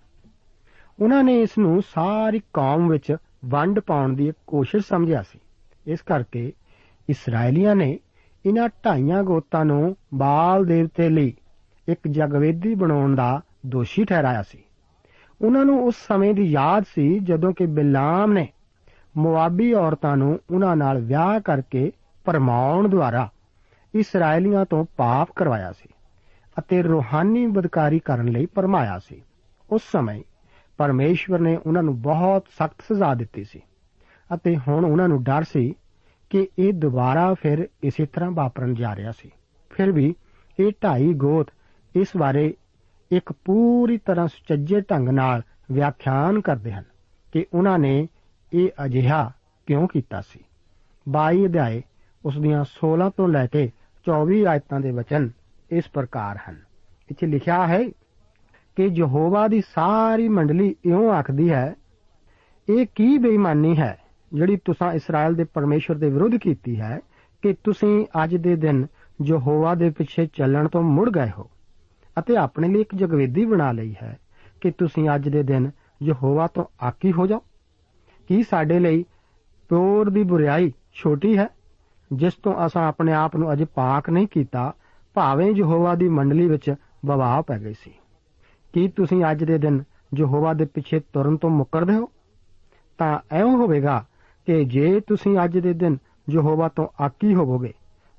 ਉਹਨਾਂ 1.00 1.24
ਨੇ 1.24 1.40
ਇਸ 1.40 1.58
ਨੂੰ 1.58 1.82
ਸਾਰੀ 1.82 2.40
ਕੌਮ 2.52 2.88
ਵਿੱਚ 2.88 3.16
ਵੰਡ 3.44 3.80
ਪਾਉਣ 3.80 4.12
ਦੀ 4.12 4.32
ਕੋਸ਼ਿਸ਼ 4.46 4.86
ਸਮਝਿਆ 4.86 5.22
ਸੀ। 5.22 5.38
ਇਸ 5.86 6.02
ਕਰਕੇ 6.02 6.52
ਇਸرائیਲੀਆਂ 7.08 7.76
ਨੇ 7.76 7.98
ਇਨ੍ਹਾਂ 8.46 8.68
ਢਾਈਆਂ 8.68 9.22
ਗੋਤਾਂ 9.22 9.64
ਨੂੰ 9.64 9.96
ਬਾਲ 10.14 10.64
ਦੇਵਤੇ 10.64 11.08
ਲਈ 11.08 11.34
ਇੱਕ 11.88 12.08
ਜਗਵੇਦੀ 12.08 12.74
ਬਣਾਉਣ 12.74 13.14
ਦਾ 13.14 13.40
ਦੋਸ਼ੀ 13.66 14.04
ਠਹਿਰਾਇਆ 14.04 14.42
ਸੀ। 14.42 14.58
ਉਹਨਾਂ 15.42 15.64
ਨੂੰ 15.64 15.84
ਉਸ 15.84 15.94
ਸਮੇਂ 16.08 16.34
ਦੀ 16.34 16.42
ਯਾਦ 16.42 16.84
ਸੀ 16.94 17.18
ਜਦੋਂ 17.18 17.52
ਕਿ 17.52 17.66
ਬਿਲਾਮ 17.66 18.32
ਨੇ 18.32 18.48
ਮੁਆਬੀ 19.16 19.72
ਔਰਤਾਂ 19.72 20.16
ਨੂੰ 20.16 20.38
ਉਹਨਾਂ 20.50 20.76
ਨਾਲ 20.76 21.00
ਵਿਆਹ 21.00 21.40
ਕਰਕੇ 21.40 21.92
ਪਰਮਾਉਣ 22.24 22.88
ਦੁਆਰਾ 22.88 23.30
ਇਸرائیਲੀਆਂ 23.94 24.64
ਤੋਂ 24.64 24.84
ਪਾਪ 24.96 25.28
ਕਰਵਾਇਆ 25.36 25.72
ਸੀ 25.72 25.88
ਅਤੇ 26.58 26.82
ਰੋਹਾਨੀ 26.82 27.46
ਬਦਕਾਰੀ 27.46 27.98
ਕਰਨ 27.98 28.28
ਲਈ 28.28 28.46
ਪਰਮਾਇਆ 28.46 28.98
ਸੀ। 28.98 29.22
ਉਸ 29.70 29.82
ਸਮੇਂ 29.92 30.22
ਪਰਮੇਸ਼ਵਰ 30.76 31.38
ਨੇ 31.38 31.56
ਉਹਨਾਂ 31.56 31.82
ਨੂੰ 31.82 32.02
ਬਹੁਤ 32.02 32.46
ਸਖਤ 32.58 32.76
ਸਜ਼ਾ 32.80 33.14
ਦਿੱਤੀ 33.14 33.44
ਸੀ 33.44 33.60
ਅਤੇ 34.34 34.56
ਹੁਣ 34.68 34.84
ਉਹਨਾਂ 34.84 35.08
ਨੂੰ 35.08 35.22
ਡਰ 35.22 35.42
ਸੀ 35.42 35.74
ਕਿ 36.32 36.48
ਇਹ 36.58 36.72
ਦੁਬਾਰਾ 36.72 37.34
ਫਿਰ 37.34 37.68
ਇਸੇ 37.82 38.06
ਤਰ੍ਹਾਂ 38.06 38.30
ਵਾਪਰਨ 38.30 38.74
ਜਾ 38.74 38.96
ਰਿਹਾ 38.96 39.12
ਸੀ। 39.12 39.30
ਫਿਰ 39.70 39.92
ਵੀ 39.92 40.14
ਇਹ 40.60 40.72
ਢਾਈ 40.84 41.12
ਗੋਤ 41.12 41.46
ਇਸ 41.96 42.08
ਬਾਰੇ 42.16 42.54
ਇੱਕ 43.12 43.32
ਪੂਰੀ 43.32 43.98
ਤਰ੍ਹਾਂ 43.98 44.28
ਸੁਚੱਜੇ 44.28 44.80
ਢੰਗ 44.80 45.08
ਨਾਲ 45.08 45.42
ਵਿਆਖਿਆਨ 45.72 46.40
ਕਰਦੇ 46.40 46.72
ਹਨ 46.72 46.84
ਕਿ 47.32 47.46
ਉਹਨਾਂ 47.54 47.78
ਨੇ 47.78 48.08
ਇਹ 48.52 48.68
ਅਜਿਹਾ 48.84 49.32
ਕਿਉਂ 49.66 49.88
ਕੀਤਾ 49.88 50.20
ਸੀ। 50.20 50.40
22 51.08 51.46
ਅਧਿਆਏ 51.46 51.82
ਉਸ 52.24 52.38
ਦੀਆਂ 52.38 52.64
16 52.64 53.10
ਤੋਂ 53.16 53.28
ਲੈ 53.28 53.46
ਕੇ 53.46 53.70
24 54.04 54.46
ਆਇਤਾਂ 54.46 54.80
ਦੇ 54.80 54.90
ਵਚਨ 54.90 55.30
ਇਸ 55.70 55.84
ਪ੍ਰਕਾਰ 55.88 56.38
ਹਨ। 56.50 56.56
ਇੱਥੇ 57.10 57.26
ਲਿਖਿਆ 57.26 57.66
ਹੈ 57.66 57.88
ਕਿ 58.76 58.84
ਯਹੋਵਾ 58.84 59.48
ਦੀ 59.48 59.60
ਸਾਰੀ 59.60 60.28
ਮੰਡਲੀ 60.28 60.76
ਇਉਂ 60.84 61.10
ਆਖਦੀ 61.10 61.50
ਹੈ, 61.50 61.74
ਇਹ 62.68 62.86
ਕੀ 62.94 63.18
ਬੇਈਮਾਨੀ 63.18 63.78
ਹੈ? 63.78 63.98
ਜਿਹੜੀ 64.34 64.56
ਤੁਸੀਂ 64.56 64.90
ਇਸਰਾਇਲ 64.90 65.34
ਦੇ 65.34 65.44
ਪਰਮੇਸ਼ਵਰ 65.44 65.96
ਦੇ 65.96 66.10
ਵਿਰੁੱਧ 66.10 66.36
ਕੀਤੀ 66.36 66.80
ਹੈ 66.80 67.00
ਕਿ 67.42 67.54
ਤੁਸੀਂ 67.64 68.06
ਅੱਜ 68.24 68.36
ਦੇ 68.36 68.56
ਦਿਨ 68.56 68.86
ਯਹੋਵਾ 69.24 69.74
ਦੇ 69.74 69.90
ਪਿੱਛੇ 69.90 70.26
ਚੱਲਣ 70.26 70.68
ਤੋਂ 70.68 70.82
ਮੁੜ 70.82 71.10
ਗਏ 71.10 71.30
ਹੋ 71.38 71.50
ਅਤੇ 72.18 72.36
ਆਪਣੇ 72.36 72.68
ਲਈ 72.68 72.80
ਇੱਕ 72.80 72.94
ਜਗਵੇਦੀ 72.94 73.44
ਬਣਾ 73.44 73.72
ਲਈ 73.72 73.94
ਹੈ 74.02 74.18
ਕਿ 74.60 74.70
ਤੁਸੀਂ 74.70 75.08
ਅੱਜ 75.14 75.28
ਦੇ 75.28 75.42
ਦਿਨ 75.42 75.70
ਯਹੋਵਾ 76.02 76.46
ਤੋਂ 76.46 76.64
ਆਕੀ 76.82 77.12
ਹੋ 77.12 77.26
ਜਾਓ। 77.26 77.42
ਕੀ 78.28 78.42
ਸਾਡੇ 78.42 78.78
ਲਈ 78.78 79.04
ਪਿਓਰ 79.68 80.10
ਦੀ 80.10 80.22
ਬੁਰੀਾਈ 80.22 80.72
ਛੋਟੀ 80.92 81.38
ਹੈ, 81.38 81.48
ਜਿਸ 82.12 82.34
ਤੋਂ 82.34 82.66
ਅਸਾਂ 82.66 82.88
ਆਪਣੇ 82.88 83.12
ਆਪ 83.12 83.36
ਨੂੰ 83.36 83.52
ਅਜੇ 83.52 83.64
ਪਾਕ 83.64 84.10
ਨਹੀਂ 84.10 84.26
ਕੀਤਾ, 84.30 84.72
ਭਾਵੇਂ 85.14 85.52
ਯਹੋਵਾ 85.52 85.94
ਦੀ 85.94 86.08
ਮੰਡਲੀ 86.08 86.46
ਵਿੱਚ 86.46 86.74
ਬਵਾਹ 87.06 87.42
ਪੈ 87.42 87.58
ਗਈ 87.58 87.72
ਸੀ। 87.72 87.92
ਕੀ 88.72 88.88
ਤੁਸੀਂ 88.88 89.24
ਅੱਜ 89.30 89.44
ਦੇ 89.44 89.58
ਦਿਨ 89.58 89.82
ਯਹੋਵਾ 90.18 90.52
ਦੇ 90.52 90.64
ਪਿੱਛੇ 90.64 91.00
ਤੁਰਨ 91.00 91.36
ਤੋਂ 91.36 91.50
ਮੁਕਰਦੇ 91.50 91.94
ਹੋ? 91.94 92.08
ਤਾਂ 92.98 93.18
ਐਉਂ 93.30 93.56
ਹੋਵੇਗਾ 93.56 94.06
ਕਿ 94.46 94.64
ਜੇ 94.64 95.00
ਤੁਸੀਂ 95.00 95.36
ਅੱਜ 95.44 95.58
ਦੇ 95.58 95.72
ਦਿਨ 95.72 95.96
ਯਹੋਵਾ 96.30 96.68
ਤੋਂ 96.68 96.86
ਆਕੀ 97.00 97.34
ਹੋਵੋਗੇ, 97.34 97.72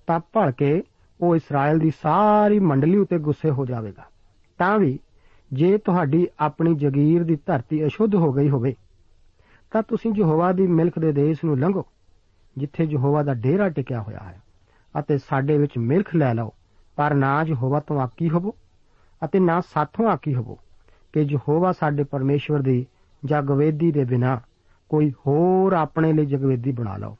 ਤਾਂ 0.07 0.19
ਭੜਕੇ 0.19 0.83
ਉਹ 1.21 1.35
ਇਸਰਾਇਲ 1.35 1.79
ਦੀ 1.79 1.91
ਸਾਰੀ 2.01 2.59
ਮੰਡਲੀ 2.59 2.97
ਉਤੇ 2.97 3.17
ਗੁੱਸੇ 3.17 3.49
ਹੋ 3.49 3.65
ਜਾਵੇਗਾ। 3.65 4.03
ਤਾਂ 4.59 4.79
ਵੀ 4.79 4.99
ਜੇ 5.53 5.77
ਤੁਹਾਡੀ 5.77 6.27
ਆਪਣੀ 6.39 6.75
ਜਗੀਰ 6.75 7.23
ਦੀ 7.23 7.37
ਧਰਤੀ 7.45 7.85
ਅਸ਼ੁੱਧ 7.85 8.15
ਹੋ 8.15 8.31
ਗਈ 8.33 8.49
ਹੋਵੇ, 8.49 8.75
ਤਾਂ 9.71 9.83
ਤੁਸੀਂ 9.83 10.13
ਯਹੋਵਾ 10.17 10.51
ਦੀ 10.51 10.67
ਮਿਲਕ 10.67 10.99
ਦੇ 10.99 11.11
ਦੇਸ਼ 11.11 11.45
ਨੂੰ 11.45 11.59
ਲੰਘੋ, 11.59 11.85
ਜਿੱਥੇ 12.57 12.83
ਯਹੋਵਾ 12.83 13.23
ਦਾ 13.23 13.33
ਡੇਰਾ 13.33 13.69
ਟਿਕਿਆ 13.69 14.01
ਹੋਇਆ 14.01 14.19
ਹੈ, 14.19 14.41
ਅਤੇ 14.99 15.17
ਸਾਡੇ 15.17 15.57
ਵਿੱਚ 15.57 15.77
ਮਿਲਖ 15.77 16.15
ਲੈ 16.15 16.33
ਲਓ, 16.33 16.53
ਪਰ 16.95 17.13
ਨਾ 17.13 17.43
ਯਹੋਵਾ 17.43 17.79
ਤੋਂ 17.79 18.01
ਆਕੀ 18.01 18.29
ਹੋਵੋ, 18.29 18.55
ਅਤੇ 19.25 19.39
ਨਾ 19.39 19.61
ਸਾਥੋਂ 19.61 20.07
ਆਕੀ 20.07 20.35
ਹੋਵੋ, 20.35 20.59
ਕਿ 21.13 21.21
ਯਹੋਵਾ 21.21 21.71
ਸਾਡੇ 21.71 22.03
ਪਰਮੇਸ਼ਵਰ 22.03 22.61
ਦੀ 22.61 22.85
ਜਗਵੇਦੀ 23.25 23.91
ਦੇ 23.91 24.03
ਬਿਨਾ 24.03 24.39
ਕੋਈ 24.93 25.11
ਹੋਰ 25.27 25.73
ਆਪਣੇ 25.73 26.11
ਲਈ 26.13 26.25
ਜਗਵੇਦੀ 26.25 26.71
ਬਣਾ 26.71 26.95
ਲਓ। 26.97 27.15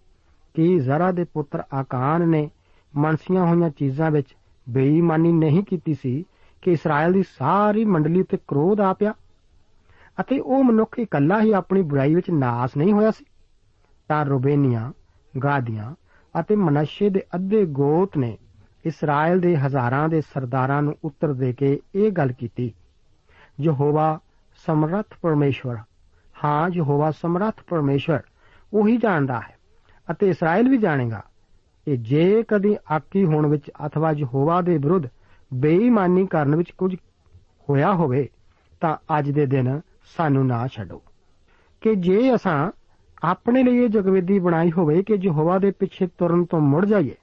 ਕਿ 0.56 0.80
ਜ਼ਰਾ 0.80 1.12
ਦੇ 1.12 1.24
ਪੁੱਤਰ 1.24 1.64
ਆਕਾਨ 1.74 2.28
ਨੇ 2.30 2.50
ਮਨਸੀਆਂ 2.94 3.46
ਹੋਈਆਂ 3.46 3.70
ਚੀਜ਼ਾਂ 3.70 4.10
ਵਿੱਚ 4.12 4.36
ਬੇਈਮਾਨੀ 4.68 5.32
ਨਹੀਂ 5.32 5.64
ਕੀਤੀ 5.64 5.94
ਸੀ 5.94 6.26
ਕਿ 6.64 6.72
ਇਸਰਾਇਲ 6.72 7.14
ਦੀ 7.14 7.24
ਸਾਰੀ 7.24 7.86
ਮੰਡਲੀ 7.86 8.22
ਉੱਤੇ 8.22 8.38
ਕ੍ਰੋਧ 8.48 8.82
ਆ 8.82 8.94
ਪਿਆ 8.94 9.14
ਅਤੇ 10.20 10.40
ਉਹ 10.40 10.64
ਮਨੁੱਖ 10.64 11.00
ਇਕੱਲਾ 11.00 11.42
ਹੀ 11.42 11.52
ਆਪਣੀ 11.52 11.82
ਬੁਰਾਈ 11.82 12.16
ਵਿੱਚ 12.16 12.30
ਨਾਸ 12.30 12.76
ਨਹੀਂ 12.78 12.94
ਹੋਇਆ 12.94 13.12
ਸੀ। 13.12 13.26
ਤਾਂ 14.10 14.26
ਰੂਬੇਨੀਆਂ, 14.26 14.92
ਗਾਦੀਆਂ 15.44 15.94
ਅਤੇ 16.36 16.56
ਮਨਸ਼ੇ 16.56 17.10
ਦੇ 17.10 17.24
ਅੱਧੇ 17.36 17.66
ਗੋਤ 17.66 18.18
ਨੇ 18.18 18.38
ਇਸਰਾਇਲ 18.86 19.40
ਦੇ 19.40 19.56
ਹਜ਼ਾਰਾਂ 19.58 20.08
ਦੇ 20.10 20.22
ਸਰਦਾਰਾਂ 20.22 20.82
ਨੂੰ 20.82 20.96
ਉੱਤਰ 21.04 21.34
ਦੇ 21.34 21.54
ਕੇ 21.54 21.80
ਇਹ 21.96 22.12
ਗੱਲ 22.12 22.32
ਕੀਤੀ, 22.32 22.74
ਯਹੋਵਾ 23.62 24.20
ਸਮਰੱਥ 24.66 25.18
ਪਰਮੇਸ਼ਵਰ 25.22 25.78
ਹਾਂ 26.46 26.70
ਯਹੋਵਾ 26.74 27.12
ਸਮਰੱਥ 27.12 27.62
ਪਰਮੇਸ਼ਵਰ, 27.68 28.22
ਉਹੀ 28.74 28.98
ਜਾਣਦਾ 28.98 29.40
ਹੈ 29.40 29.58
ਅਤੇ 30.12 30.30
ਇਸਰਾਇਲ 30.30 30.70
ਵੀ 30.70 30.78
ਜਾਣੇਗਾ 30.78 31.22
ਕਿ 31.88 31.98
ਜੇ 31.98 32.44
ਕਦੀ 32.48 32.76
ਆਕੀ 32.92 33.26
ਹੋਣ 33.26 33.48
ਵਿੱਚ 33.48 33.72
ਅਥਵਾ 33.86 34.12
ਯਹੋਵਾ 34.12 34.62
ਦੇ 34.62 34.78
ਵਿਰੁੱਧ 34.78 35.08
ਬੇਈਮਾਨੀ 35.54 36.26
ਕਰਨ 36.28 36.56
ਵਿੱਚ 36.56 36.72
ਕੁਝ 36.72 36.96
ਹੋਇਆ 37.70 37.94
ਹੋਵੇ, 37.94 38.28
ਤਾਂ 38.82 38.96
ਅੱਜ 39.20 39.32
ਦੇ 39.32 39.46
ਦਿਨ 39.46 39.80
ਸਾਨੂੰ 40.18 40.46
ਨਾ 40.48 40.68
ਛੱਡੋ। 40.68 41.02
ਕਿ 41.82 41.96
ਜੇ 41.96 42.36
ਅਸਾਂ 42.36 42.72
ਆਪਣੇ 43.24 43.64
ਲਈ 43.64 43.78
ਇਹ 43.78 43.90
ਜਗਵੇਦੀ 43.90 44.40
ਬਣਾਈ 44.40 44.72
ਹੋਵੇ 44.72 45.04
ਕਿ 45.04 45.16
ਯਹੋਵਾ 45.24 45.58
ਦੇ 45.60 45.72
ਪਿੱਛੇ 45.72 46.08
ਤੁਰਨ 46.08 46.46
ਤੋਂ 46.46 46.60
ਮੁੜ 46.60 46.86
ਜਾਈਏ, 46.86 47.16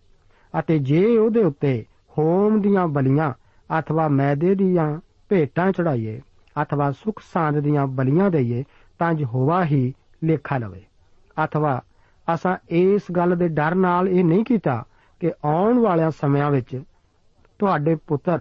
ਅਤੇ 0.55 0.79
ਜੇ 0.79 1.19
ਉਹਦੇ 1.19 1.45
ਉੱਤੇ 1.45 1.85
ਹੋਮ 2.19 2.61
ਦੀਆਂ 2.61 2.89
ਬਲੀਆਂ 2.89 3.33
ਅਥਵਾ 3.71 4.09
ਮੈਦੇ 4.09 4.55
ਦੀਆਂ 4.55 5.01
ਭੇਟਾਂ 5.29 5.73
ਚੜਾਈਏ, 5.73 6.21
ਅਥਵਾ 6.63 6.91
ਸੁਖ 6.93 7.21
ਸਾਂਦ 7.33 7.59
ਦੀਆਂ 7.59 7.87
ਬਲੀਆਂ 7.87 8.31
ਦੇਈਏ 8.31 8.65
ਤਾਂ 9.01 9.13
ਯਹੋਵਾ 9.13 9.65
ਹੀ 9.65 9.95
ਲੇਖਾ 10.25 10.59
ਲਵੇ। 10.59 10.83
ਅਥਵਾ 11.45 11.83
ਅਸਾਂ 12.35 12.57
ਇਸ 12.69 13.03
ਗੱਲ 13.17 13.37
ਦੇ 13.37 13.49
ਡਰ 13.49 13.75
ਨਾਲ 13.75 14.09
ਇਹ 14.09 14.25
ਨਹੀਂ 14.25 14.45
ਕੀਤਾ 14.45 14.85
ਕਿ 15.21 15.33
ਆਉਣ 15.45 15.79
ਵਾਲਿਆਂ 15.79 16.11
ਸਮਿਆਂ 16.11 16.51
ਵਿੱਚ 16.51 16.83
ਤੁਹਾਡੇ 17.59 17.95
ਪੁੱਤਰ, 17.95 18.39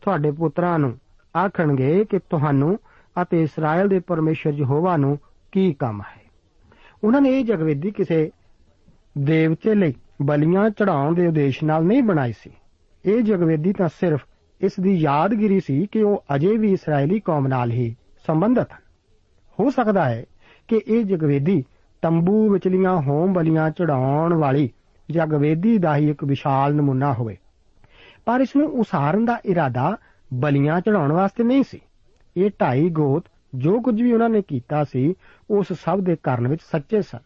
ਤੁਹਾਡੇ 0.00 0.30
ਪੁੱਤਰਾਂ 0.30 0.78
ਨੂੰ 0.78 0.98
ਆਖਣਗੇ 1.36 2.04
ਕਿ 2.04 2.18
ਤੁਹਾਨੂੰ 2.18 2.78
ਅਤੇ 3.22 3.42
ਇਸਰਾਇਲ 3.42 3.88
ਦੇ 3.88 3.98
ਪਰਮੇਸ਼ਰ 3.98 4.50
ਯਹੋਵਾ 4.50 4.96
ਨੂੰ 4.96 5.18
ਕੀ 5.52 5.72
ਕੰਮ 5.72 6.00
ਹੈ। 6.00 6.22
ਉਹਨਾਂ 7.04 7.20
ਨੇ 7.20 7.40
ਇਹ 7.40 7.44
ਜਗਵੇਦੀ 7.44 7.90
ਕਿਸੇ 7.90 8.30
ਦੇਵਤੇ 9.18 9.74
ਲਈ 9.74 9.94
ਬਲੀਆਂ 10.22 10.70
ਚੜਾਉਣ 10.70 11.14
ਦੇ 11.14 11.26
ਉਦੇਸ਼ 11.26 11.64
ਨਾਲ 11.64 11.84
ਨਹੀਂ 11.84 12.02
ਬਣਾਈ 12.02 12.32
ਸੀ। 12.32 12.50
ਇਹ 13.04 13.22
ਜਗਵੇਦੀ 13.22 13.72
ਤਾਂ 13.72 13.88
ਸਿਰਫ 13.88 14.24
ਇਸ 14.60 14.72
ਦੀ 14.80 14.94
ਯਾਦਗਿਰੀ 14.94 15.60
ਸੀ 15.60 15.86
ਕਿ 15.86 16.02
ਉਹ 16.02 16.24
ਅਜੇ 16.34 16.56
ਵੀ 16.56 16.72
ਇਸرائیਲੀ 16.72 17.20
ਕੌਮ 17.20 17.46
ਨਾਲ 17.46 17.70
ਹੀ 17.70 17.96
ਸੰਬੰਧਤ 18.26 18.72
ਹਨ। 18.72 18.89
ਹੋ 19.60 19.70
ਸਕਦਾ 19.70 20.04
ਹੈ 20.04 20.24
ਕਿ 20.68 20.80
ਇਹ 20.88 21.04
ਜਗਵੇਦੀ 21.04 21.64
ਤੰਬੂ 22.02 22.50
ਵਿਚਲੀਆਂ 22.50 22.96
ਹੋਮ 22.96 23.32
ਬਲੀਆਂ 23.32 23.70
ਚੜਾਉਣ 23.70 24.34
ਵਾਲੀ 24.34 24.70
ਜਗਵੇਦੀ 25.10 25.78
ਦਾ 25.78 25.96
ਹੀ 25.96 26.10
ਇੱਕ 26.10 26.24
ਵਿਸ਼ਾਲ 26.24 26.74
ਨਮੂਨਾ 26.74 27.12
ਹੋਵੇ। 27.12 27.36
ਪਰ 28.24 28.40
ਇਸ 28.40 28.56
ਨੂੰ 28.56 28.68
ਉਸਾਰਨ 28.68 29.24
ਦਾ 29.24 29.40
ਇਰਾਦਾ 29.44 29.96
ਬਲੀਆਂ 30.34 30.80
ਚੜਾਉਣ 30.80 31.12
ਵਾਸਤੇ 31.12 31.44
ਨਹੀਂ 31.44 31.62
ਸੀ। 31.62 31.80
ਇਹ 32.36 32.50
ਢਾਈ 32.60 32.88
ਗੋਤ 32.88 33.24
ਜੋ 33.54 33.80
ਕੁਝ 33.80 34.02
ਵੀ 34.02 34.12
ਉਹਨਾਂ 34.12 34.28
ਨੇ 34.28 34.42
ਕੀਤਾ 34.42 34.84
ਸੀ, 34.84 35.14
ਉਸ 35.50 35.72
ਸਭ 35.72 36.00
ਦੇ 36.00 36.16
ਕਾਰਨ 36.22 36.48
ਵਿੱਚ 36.48 36.62
ਸੱਚੇ 36.62 37.02
ਸਨ। 37.02 37.18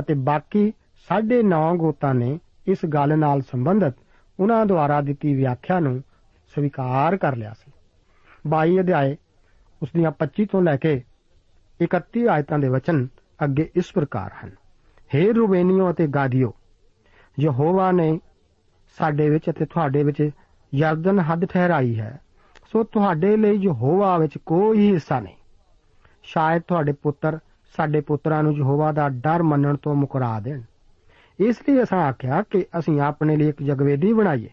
ਅਤੇ 0.00 0.14
ਬਾਕੀ 0.14 0.72
9.5 1.08 1.76
ਗੋਤਾਂ 1.76 2.14
ਨੇ 2.14 2.40
ਇਸ 2.66 2.86
ਗੱਲ 2.86 3.18
ਨਾਲ 3.18 3.40
ਸੰਬੰਧਿਤ 3.40 3.94
ਉਹਨਾਂ 4.40 4.66
ਦੁਆਰਾ 4.66 5.00
ਦਿੱਤੀ 5.00 5.34
ਵਿਆਖਿਆ 5.34 5.80
ਨੂੰ 5.80 6.02
ਸਵੀਕਾਰ 6.54 7.16
ਕਰ 7.16 7.36
ਲਿਆ 7.36 7.52
ਸੀ। 7.52 7.72
22 8.46 8.80
ਅਧਿਆਏ, 8.80 9.16
ਉਸ 9.82 9.88
ਦੀਆਂ 9.96 10.10
25 10.10 10.46
ਤੋਂ 10.46 10.62
ਲੈ 10.62 10.76
ਕੇ 10.76 11.02
31 11.80 12.26
ਆਇਤਾਂ 12.28 12.58
ਦੇ 12.58 12.68
ਵਚਨ 12.68 13.06
ਅੱਗੇ 13.44 13.70
ਇਸ 13.74 13.92
ਪ੍ਰਕਾਰ 13.92 14.30
ਹਨ। 14.44 14.50
ਹੇ 15.14 15.32
ਰੂਬੇਨੀਓ 15.32 15.90
ਅਤੇ 15.90 16.06
ਗਾਦੀਓ, 16.06 16.54
ਯਹੋਵਾ 17.40 17.90
ਨੇ 17.92 18.20
ਸਾਡੇ 18.98 19.30
ਵਿੱਚ 19.30 19.50
ਅਤੇ 19.50 19.64
ਤੁਹਾਡੇ 19.64 20.02
ਵਿੱਚ 20.02 20.30
ਯਰਦਨ 20.74 21.18
ਹੱਦ 21.20 21.44
ਠਹਿਰਾਈ 21.44 22.00
ਹੈ, 22.00 22.20
ਸੋ 22.72 22.82
ਤੁਹਾਡੇ 22.84 23.36
ਲਈ 23.36 23.56
ਯਹੋਵਾ 23.56 24.18
ਵਿੱਚ 24.18 24.38
ਕੋਈ 24.38 24.92
ਹਿੱਸਾ 24.92 25.20
ਨਹੀਂ। 25.20 25.34
ਸ਼ਾਇਦ 26.22 26.62
ਤੁਹਾਡੇ 26.62 26.92
ਪੁੱਤਰ 26.92 27.38
ਸਾਡੇ 27.76 28.00
ਪੁੱਤਰਾਂ 28.00 28.42
ਨੂੰ 28.42 28.52
ਯਹੋਵਾ 28.52 28.92
ਦਾ 28.92 29.08
ਡਰ 29.08 29.42
ਮੰਨਣ 29.42 29.76
ਤੋਂ 29.76 29.94
ਮੁਕਰਾ 29.94 30.40
ਦੇਣ। 30.40 30.62
ਇਸ 31.38 31.56
ਲਈ 31.68 31.82
ਅਸਾਂ 31.82 31.98
ਆਖਿਆ 31.98 32.42
ਕਿ 32.42 32.66
ਅਸੀਂ 32.78 33.00
ਆਪਣੇ 33.00 33.36
ਲਈ 33.36 33.48
ਇੱਕ 33.48 33.62
ਜਗਵੇਦੀ 33.62 34.12
ਬਣਾਈਏ। 34.12 34.50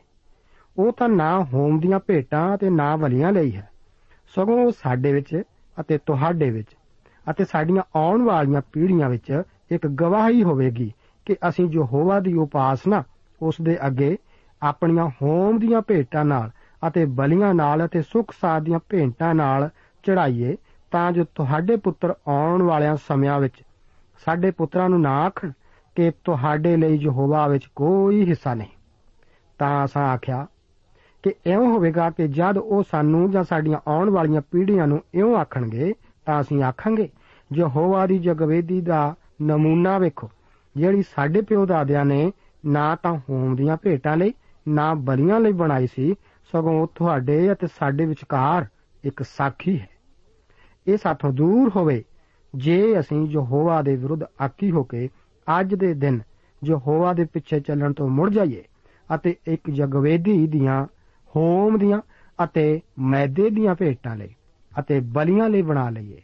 ਉਹ 0.78 0.92
ਤਾਂ 0.92 1.10
ਨਾ 1.10 1.44
ਹੋਮ 1.44 1.80
ਦੀਆਂ 1.80 2.00
ਭੇਟਾਂ 2.00 2.56
ਅਤੇ 2.56 2.70
ਨਾ 2.70 2.96
ਬਲੀਆਂ 2.96 3.32
ਲਈ 3.32 3.56
ਹੈ। 3.56 3.70
ਸਗੋਂ 4.36 4.66
ਉਹ 4.66 4.72
ਸਾਡੇ 4.72 5.14
ਵਿੱਚ 5.14 5.42
ਅਤੇ 5.80 5.98
ਤੁਹਾਡੇ 5.98 6.50
ਵਿੱਚ 6.50 6.68
ਅਤੇ 7.32 7.46
ਸਾਡੀਆਂ 7.46 7.84
ਆਉਣ 7.96 8.22
ਵਾਲੀਆਂ 8.22 8.62
ਪੀੜ੍ਹੀਆਂ 8.72 9.10
ਵਿੱਚ 9.10 9.42
ਇੱਕ 9.72 9.88
ਗਵਾਹੀ 9.88 10.44
ਹੋਵੇਗੀ 10.44 10.94
ਕਿ 11.26 11.36
ਅਸੀਂ 11.50 11.70
ਯਹੋਵਾ 11.72 12.20
ਦੀ 12.20 12.34
ਉਪਾਸਨਾ 12.34 13.04
ਉਸ 13.42 13.56
ਦੇ 13.62 13.78
ਅੱਗੇ 13.88 14.18
ਆਪਣੀਆਂ 14.64 15.10
ਹੋਮ 15.22 15.60
ਦੀਆਂ 15.60 15.82
ਭੇਟਾਂ 15.82 16.26
ਨਾਲ 16.26 16.52
ਅਤੇ 16.88 17.06
ਬਲੀਆਂ 17.06 17.54
ਨਾਲ 17.54 17.86
ਅਤੇ 17.86 18.02
ਸੁੱਖ 18.02 18.32
ਸਾਧ 18.42 18.64
ਦੀਆਂ 18.64 18.80
ਭੇਟਾਂ 18.90 19.36
ਨਾਲ 19.36 19.70
ਚੜਾਈਏ 20.04 20.56
ਤਾਂ 20.92 21.12
ਜੋ 21.12 21.24
ਤੁਹਾਡੇ 21.36 21.76
ਪੁੱਤਰ 21.76 22.14
ਆਉਣ 22.28 22.62
ਵਾਲਿਆਂ 22.62 22.96
ਸਮਿਆਂ 22.96 23.40
ਵਿੱਚ 23.40 23.64
ਸਾਡੇ 24.26 24.52
ਪੁੱਤਰਾਂ 24.52 24.90
ਨੂੰ 24.90 25.02
ਨਾ 25.02 25.22
ਆਖਣ 25.22 25.52
ਕਿ 25.96 26.12
ਤੁਹਾਡੇ 26.24 26.78
ਲਈ 26.78 26.98
ਯਹੋਵਾ 27.02 27.48
ਵਿੱਚ 27.48 27.66
ਕੋਈ 27.76 28.30
ਹਿੱਸਾ 28.30 28.54
ਨਹੀਂ। 28.54 28.68
ਤਾਂ 29.60 29.86
ਅਸਾਂ 29.86 30.08
ਆਖਿਆ 30.08 30.48
ਕਿ 31.24 31.34
ਐਵੇਂ 31.48 31.68
ਹੋਵੇਗਾ 31.68 32.10
ਕਿ 32.10 32.28
ਜਦ 32.28 32.58
ਉਹ 32.58 32.84
ਸਾਨੂੰ 32.92 33.32
ਜਾਂ 33.32 33.44
ਸਾਡੀਆਂ 33.44 33.80
ਆਉਣ 33.88 34.10
ਵਾਲੀਆਂ 34.10 34.42
ਪੀੜ੍ਹੀਆਂ 34.42 34.88
ਨੂੰ 34.88 35.02
ਇਉਂ 35.14 35.36
ਆਖਣਗੇ, 35.36 35.94
ਤਾਂ 36.26 36.42
ਅਸੀਂ 36.42 36.64
ਆਖਾਂਗੇ 36.64 37.10
ਯਹੋਵਾ 37.54 38.06
ਦੀ 38.08 38.20
ਜਗਵੇਦੀ 38.20 38.82
ਦਾ 38.82 39.16
ਨਮੂਨਾ 39.42 39.98
ਵੇਖੋ। 39.98 40.30
ਜਿਹੜੀ 40.78 41.02
ਸਾਡੇ 41.02 41.42
ਪਿਓ 41.42 41.66
ਦਾਦਿਆਂ 41.66 42.06
ਨੇ 42.06 42.32
ਨਾ 42.66 42.96
ਤਾਂ 42.96 43.20
ਹੋਮ 43.30 43.56
ਦੀਆਂ 43.56 43.78
ਭੇਟਾਂ 43.78 44.18
ਲਈ, 44.18 44.34
ਨਾ 44.68 44.94
ਬਲੀਆਂ 44.94 45.40
ਲਈ 45.40 45.52
ਬਣਾਈ 45.52 45.88
ਸੀ, 45.88 46.16
ਸਗੋਂ 46.54 46.82
ਉਹ 46.82 46.88
ਤੁਹਾਡੇ 46.96 47.52
ਅਤੇ 47.52 47.68
ਸਾਡੇ 47.68 48.06
ਵਿਚਕਾਰ 48.06 48.66
ਇੱਕ 49.04 49.24
ਸਾਖੀ 49.24 49.80
ਹੈ। 49.80 49.90
ਇਹ 50.88 50.98
ਸਾਥੋਂ 50.98 51.34
ਦੂਰ 51.34 51.72
ਹੋਵੇ, 51.76 52.04
ਜੇ 52.56 53.00
ਅਸੀਂ 53.00 53.28
ਯਹੋਵਾ 53.28 53.82
ਦੇ 53.82 53.96
ਵਿਰੁੱਧ 53.96 54.24
ਆਕੀ 54.42 54.72
ਹੋ 54.72 54.84
ਕੇ 54.84 55.10
ਅੱਜ 55.60 55.76
ਦੇ 55.76 55.94
ਦਿਨ 55.94 56.22
ਯਹੋਵਾ 56.64 57.14
ਦੇ 57.14 57.26
ਪਿੱਛੇ 57.26 57.60
ਚੱਲਣ 57.60 57.94
ਤੋਂ 57.94 58.10
ਮੁੜ 58.10 58.30
ਜਾਈਏ 58.30 58.64
ਅਤੇ 59.16 59.36
ਇੱਕ 59.48 59.70
ਜਗਵੇਦੀ 59.70 60.48
ਦੀਆਂ, 60.48 60.88
ਹੋਮ 61.36 61.78
ਦੀਆਂ 61.78 62.02
ਅਤੇ 62.44 62.82
ਮੈਦੇ 63.00 63.50
ਦੀਆਂ 63.50 63.76
ਭੇਟਾਂ 63.76 64.16
ਲਈ 64.16 64.36
ਅਤੇ 64.80 65.00
ਬਲੀਆਂ 65.00 65.50
ਲਈ 65.50 65.62
ਬਣਾ 65.62 65.90
ਲਈਏ 65.90 66.22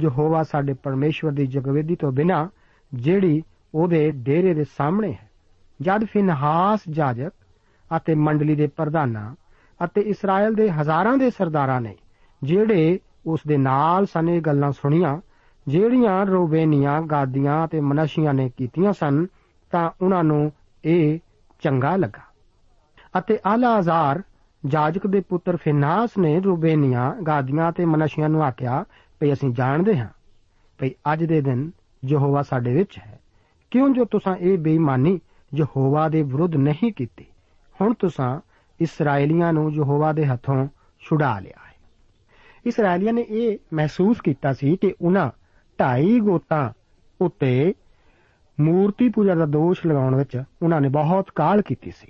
ਯਹੋਵਾ 0.00 0.42
ਸਾਡੇ 0.42 0.74
ਪਰਮੇਸ਼ਵਰ 0.74 1.32
ਦੀ 1.32 1.46
ਜਗਵੇਦੀ 1.46 1.96
ਤੋਂ 1.96 2.12
ਬਿਨਾ 2.12 2.48
ਜਿਹੜੀ 2.94 3.42
ਉਹਦੇ 3.74 4.10
ਡੇਰੇ 4.10 4.54
ਦੇ 4.54 4.64
ਸਾਹਮਣੇ 4.64 5.12
ਹੈ। 5.12 5.30
ਜਦ 5.80 6.04
ਫਿਨਹਾਸ 6.04 6.80
ਜਾਜਕ 6.90 7.30
ਅਤੇ 7.96 8.14
ਮੰਡਲੀ 8.14 8.54
ਦੇ 8.54 8.66
ਪ੍ਰਧਾਨਾਂ 8.66 9.34
ਅਤੇ 9.84 10.00
ਇਸਰਾਇਲ 10.00 10.54
ਦੇ 10.54 10.70
ਹਜ਼ਾਰਾਂ 10.70 11.16
ਦੇ 11.16 11.30
ਸਰਦਾਰਾਂ 11.30 11.80
ਨੇ 11.80 11.94
ਜਿਹੜੇ 12.42 12.98
ਉਸ 13.26 13.40
ਦੇ 13.46 13.56
ਨਾਲ 13.56 14.06
ਸਨ, 14.06 14.28
ਇਹ 14.28 14.40
ਗੱਲਾਂ 14.40 14.72
ਸੁਣੀਆਂ, 14.72 15.20
ਜਿਹੜੀਆਂ 15.68 16.26
ਰੋਬੇਨੀਆਂ 16.26 17.02
ਗਾਦੀਆਂ 17.02 17.66
ਤੇ 17.66 17.80
ਮਨਸ਼ੀਆਂ 17.80 18.34
ਨੇ 18.34 18.50
ਕੀਤੀਆਂ 18.56 18.92
ਸਨ, 18.92 19.26
ਤਾਂ 19.70 19.90
ਉਹਨਾਂ 20.02 20.24
ਨੂੰ 20.24 20.52
ਇਹ 20.84 21.18
ਚੰਗਾ 21.60 21.96
ਲੱਗਾ। 21.96 22.28
ਅਤੇ 23.18 23.38
ਆਲਾਜ਼ਾਰ 23.46 24.22
ਜਾਜਕ 24.66 25.06
ਦੇ 25.06 25.20
ਪੁੱਤਰ 25.20 25.56
ਫਿਨਾਸ 25.56 26.10
ਨੇ 26.18 26.40
ਰੂਬੇਨੀਆਂ 26.40 27.22
ਗਾਦੀਆਂ 27.22 27.72
ਤੇ 27.72 27.84
ਮਨਸ਼ੀਆਂ 27.84 28.28
ਨੂੰ 28.28 28.42
ਆਖਿਆ 28.42 28.84
ਭਈ 29.20 29.32
ਅਸੀਂ 29.32 29.54
ਜਾਣਦੇ 29.54 29.98
ਹਾਂ 29.98 30.08
ਭਈ 30.78 30.90
ਅੱਜ 31.12 31.24
ਦੇ 31.24 31.40
ਦਿਨ 31.40 31.70
ਯਹੋਵਾ 32.04 32.42
ਸਾਡੇ 32.42 32.74
ਵਿੱਚ 32.74 32.98
ਹੈ। 32.98 33.20
ਕਿਉਂ 33.70 33.88
ਜੋ 33.90 34.04
ਤੁਸੀਂ 34.04 34.36
ਇਹ 34.36 34.58
ਬੇਈਮਾਨੀ 34.58 35.20
ਯਹੋਵਾ 35.54 36.08
ਦੇ 36.08 36.22
ਵਿਰੁੱਧ 36.22 36.56
ਨਹੀਂ 36.56 36.92
ਕੀਤੀ? 36.92 37.24
ਹੁਣ 37.80 37.94
ਤੁਸੀਂ 37.94 38.40
ਇਸرائیਲੀਆਂ 38.80 39.52
ਨੂੰ 39.52 39.72
ਯਹੋਵਾ 39.72 40.12
ਦੇ 40.12 40.26
ਹੱਥੋਂ 40.26 40.68
ਛੁਡਾ 41.00 41.38
ਲਿਆ 41.38 41.60
ਹੈ। 41.66 41.74
ਇਸرائیਲੀਆਂ 42.66 43.12
ਨੇ 43.12 43.26
ਇਹ 43.28 43.58
ਮਹਿਸੂਸ 43.74 44.20
ਕੀਤਾ 44.20 44.52
ਸੀ 44.52 44.76
ਕਿ 44.76 44.94
ਉਹਨਾਂ 45.00 45.30
ਢਾਈ 45.80 46.20
ਗੋਤਾਂ 46.20 46.70
ਉੱਤੇ 47.20 47.74
ਮੂਰਤੀ 48.60 49.08
ਪੂਜਾ 49.08 49.34
ਦਾ 49.34 49.46
ਦੋਸ਼ 49.46 49.86
ਲਗਾਉਣ 49.86 50.16
ਵਿੱਚ 50.16 50.42
ਉਹਨਾਂ 50.62 50.80
ਨੇ 50.80 50.88
ਬਹੁਤ 50.88 51.30
ਕਾਲ 51.34 51.62
ਕੀਤੀ 51.62 51.90
ਸੀ। 51.90 52.08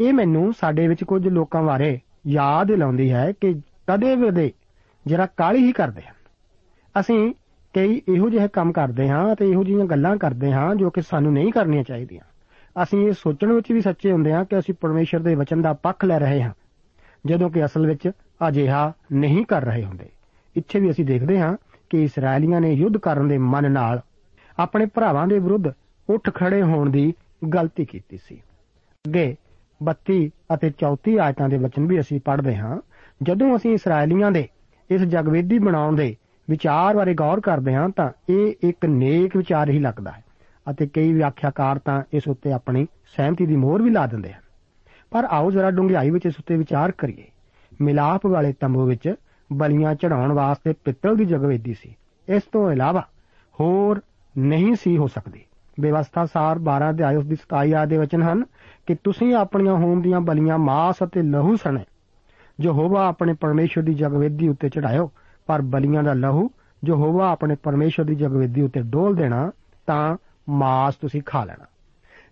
ਇਹ 0.00 0.12
ਮੈਨੂੰ 0.12 0.52
ਸਾਡੇ 0.52 0.88
ਵਿੱਚ 0.88 1.04
ਕੁਝ 1.04 1.28
ਲੋਕਾਂ 1.28 1.62
ਬਾਰੇ 1.62 2.00
ਯਾਦ 2.26 2.70
ਲਾਉਂਦੀ 2.70 3.12
ਹੈ 3.12 3.32
ਕਿ 3.40 3.60
ਕਦੇ 3.86 4.16
ਵੀ 4.16 4.52
ਜਰਾ 5.06 5.26
ਕਾਲੀ 5.26 5.58
ਹੀ 5.58 5.72
ਕਰਦੇ 5.72 6.02
ਹਨ। 6.02 6.14
ਅਸੀਂ 7.00 7.32
ਕਈ 7.74 8.00
ਇਹੋ 8.08 8.28
ਜਿਹੇ 8.30 8.48
ਕੰਮ 8.48 8.72
ਕਰਦੇ 8.72 9.08
ਹਾਂ 9.08 9.34
ਤੇ 9.36 9.48
ਇਹੋ 9.50 9.64
ਜਿਹੀਆਂ 9.64 9.84
ਗੱਲਾਂ 9.84 10.16
ਕਰਦੇ 10.16 10.52
ਹਾਂ 10.52 10.74
ਜੋ 10.74 10.90
ਕਿ 10.90 11.02
ਸਾਨੂੰ 11.02 11.32
ਨਹੀਂ 11.32 11.52
ਕਰਨੀਆਂ 11.52 11.82
ਚਾਹੀਦੀਆਂ। 11.82 12.24
ਅਸੀਂ 12.82 13.06
ਇਹ 13.06 13.12
ਸੋਚਣ 13.12 13.52
ਵਿੱਚ 13.52 13.72
ਵੀ 13.72 13.80
ਸੱਚੇ 13.80 14.12
ਹੁੰਦੇ 14.12 14.32
ਹਾਂ 14.32 14.44
ਕਿ 14.44 14.58
ਅਸੀਂ 14.58 14.74
ਪਰਮੇਸ਼ਰ 14.80 15.18
ਦੇ 15.18 15.34
ਵਚਨ 15.34 15.62
ਦਾ 15.62 15.72
ਪੱਖ 15.72 16.04
ਲੈ 16.04 16.18
ਰਹੇ 16.18 16.42
ਹਾਂ, 16.42 16.52
ਜਦੋਂ 17.26 17.50
ਕਿ 17.50 17.64
ਅਸਲ 17.64 17.86
ਵਿੱਚ 17.86 18.10
ਅਜਿਹਾ 18.48 18.92
ਨਹੀਂ 19.12 19.44
ਕਰ 19.44 19.64
ਰਹੇ 19.64 19.84
ਹੁੰਦੇ। 19.84 20.08
ਇੱਥੇ 20.56 20.80
ਵੀ 20.80 20.90
ਅਸੀਂ 20.90 21.04
ਦੇਖਦੇ 21.04 21.40
ਹਾਂ 21.40 21.56
ਕਿ 21.90 22.02
ਇਸرائیਲੀਆਂ 22.04 22.60
ਨੇ 22.60 22.72
ਯੁੱਧ 22.72 22.96
ਕਰਨ 22.96 23.28
ਦੇ 23.28 23.38
ਮਨ 23.38 23.70
ਨਾਲ 23.72 24.00
ਆਪਣੇ 24.58 24.86
ਭਰਾਵਾਂ 24.86 25.26
ਦੇ 25.26 25.38
ਵਿਰੁੱਧ 25.38 25.68
ਉੱਠ 26.08 26.30
ਖੜੇ 26.34 26.62
ਹੋਣ 26.62 26.90
ਦੀ 26.90 27.12
ਗਲਤੀ 27.54 27.84
ਕੀਤੀ 27.84 28.16
ਸੀ। 28.16 28.36
ਅੱਗੇ 29.04 29.34
32 29.80 30.28
ਅਤੇ 30.54 30.70
34 30.70 31.18
ਆਇਤਾਂ 31.18 31.48
ਦੇ 31.48 31.56
ਵਚਨ 31.56 31.86
ਵੀ 31.86 32.00
ਅਸੀਂ 32.00 32.20
ਪੜ੍ਹਦੇ 32.20 32.56
ਹਾਂ। 32.56 32.80
ਜਦੋਂ 33.22 33.56
ਅਸੀਂ 33.56 33.72
ਇਸرائیਲੀਆਂ 33.72 34.30
ਦੇ 34.30 34.48
ਇਸ 34.90 35.00
ਜਗਵੇਦੀ 35.00 35.58
ਬਣਾਉਣ 35.58 35.96
ਦੇ 35.96 36.16
ਵਿਚਾਰ 36.50 36.96
ਬਾਰੇ 36.96 37.14
ਗੌਰ 37.14 37.40
ਕਰਦੇ 37.40 37.74
ਹਾਂ 37.74 37.88
ਤਾਂ 37.88 38.10
ਇਹ 38.28 38.54
ਇੱਕ 38.62 38.86
ਨੇਕ 38.86 39.36
ਵਿਚਾਰ 39.36 39.70
ਹੀ 39.70 39.78
ਲੱਗਦਾ 39.78 40.10
ਹੈ 40.10 40.24
ਅਤੇ 40.70 40.86
ਕਈ 40.86 41.12
ਵਿਆਖਿਆਕਾਰ 41.12 41.78
ਤਾਂ 41.78 42.02
ਇਸ 42.12 42.28
ਉੱਤੇ 42.28 42.52
ਆਪਣੀ 42.52 42.86
ਸਹਿਮਤੀ 43.16 43.46
ਦੀ 43.46 43.56
ਮੋਹਰ 43.56 43.82
ਵੀ 43.82 43.90
ਲਾ 43.90 44.06
ਦਿੰਦੇ 44.06 44.32
ਹਨ। 44.32 44.40
ਪਰ 45.10 45.24
ਆਓ 45.24 45.50
ਜ਼ਰਾ 45.50 45.70
ਡੂੰਘਾਈ 45.70 46.10
ਵਿੱਚ 46.10 46.26
ਇਸ 46.26 46.34
ਉੱਤੇ 46.38 46.56
ਵਿਚਾਰ 46.56 46.90
ਕਰੀਏ। 46.90 47.24
ਮਿਲਾਪ 47.80 48.26
ਵਾਲੇ 48.26 48.52
ਤੰਬੂ 48.60 48.86
ਵਿੱਚ 48.86 49.14
ਬਲੀਆਂ 49.52 49.94
ਚੜਾਉਣ 49.94 50.32
ਵਾਸਤੇ 50.32 50.74
ਪਿੱਤਲ 50.84 51.16
ਦੀ 51.16 51.24
ਜਗਵੇਦੀ 51.24 51.74
ਸੀ। 51.74 51.96
ਇਸ 52.28 52.42
ਤੋਂ 52.42 52.72
ਇਲਾਵਾ 52.72 53.00
ਹੋਰ 53.60 54.00
ਨਹੀਂ 54.38 54.74
ਸੀ 54.74 54.98
ਹੋ 54.98 55.06
ਸਕਦੀ। 55.06 55.40
ਵਿਵਸਥਾ 55.80 56.26
ਸਾਰ 56.26 56.58
12 56.58 56.90
ਅਧਿਆਇ 56.90 57.16
ਉਸ 57.16 57.26
ਦੀ 57.26 57.36
27 57.36 57.72
ਆਦੇ 57.72 57.98
ਵਚਨ 57.98 58.22
ਹਨ 58.22 58.44
ਕਿ 58.86 58.94
ਤੁਸੀਂ 58.94 59.34
ਆਪਣੀਆਂ 59.34 59.74
ਹੋਮ 59.74 60.02
ਦੀਆਂ 60.02 60.20
ਬਲੀਆਂ 60.20 60.58
ਮਾਸ 60.58 60.96
ਅਤੇ 61.04 61.22
ਲਹੂ 61.22 61.56
ਸਣੇ 61.56 61.80
ਯਹੋਵਾ 62.62 63.06
ਆਪਣੇ 63.06 63.32
ਪਰਮੇਸ਼ਰ 63.32 63.82
ਦੀ 63.82 63.94
ਜਗਵੇਦੀ 63.94 64.48
ਉੱਤੇ 64.48 64.68
ਚੜਾਇਓ, 64.68 65.10
ਪਰ 65.46 65.62
ਬਲੀਆਂ 65.62 66.02
ਦਾ 66.02 66.12
ਲਹੂ 66.12 66.50
ਯਹੋਵਾ 66.88 67.30
ਆਪਣੇ 67.30 67.56
ਪਰਮੇਸ਼ਰ 67.62 68.04
ਦੀ 68.04 68.14
ਜਗਵੇਦੀ 68.14 68.62
ਉੱਤੇ 68.62 68.82
ਡੋਲ 68.82 69.14
ਦੇਣਾ, 69.14 69.52
ਤਾਂ 69.86 70.16
ਮਾਸ 70.48 70.94
ਤੁਸੀਂ 70.94 71.22
ਖਾ 71.26 71.44
ਲੈਣਾ। 71.44 71.66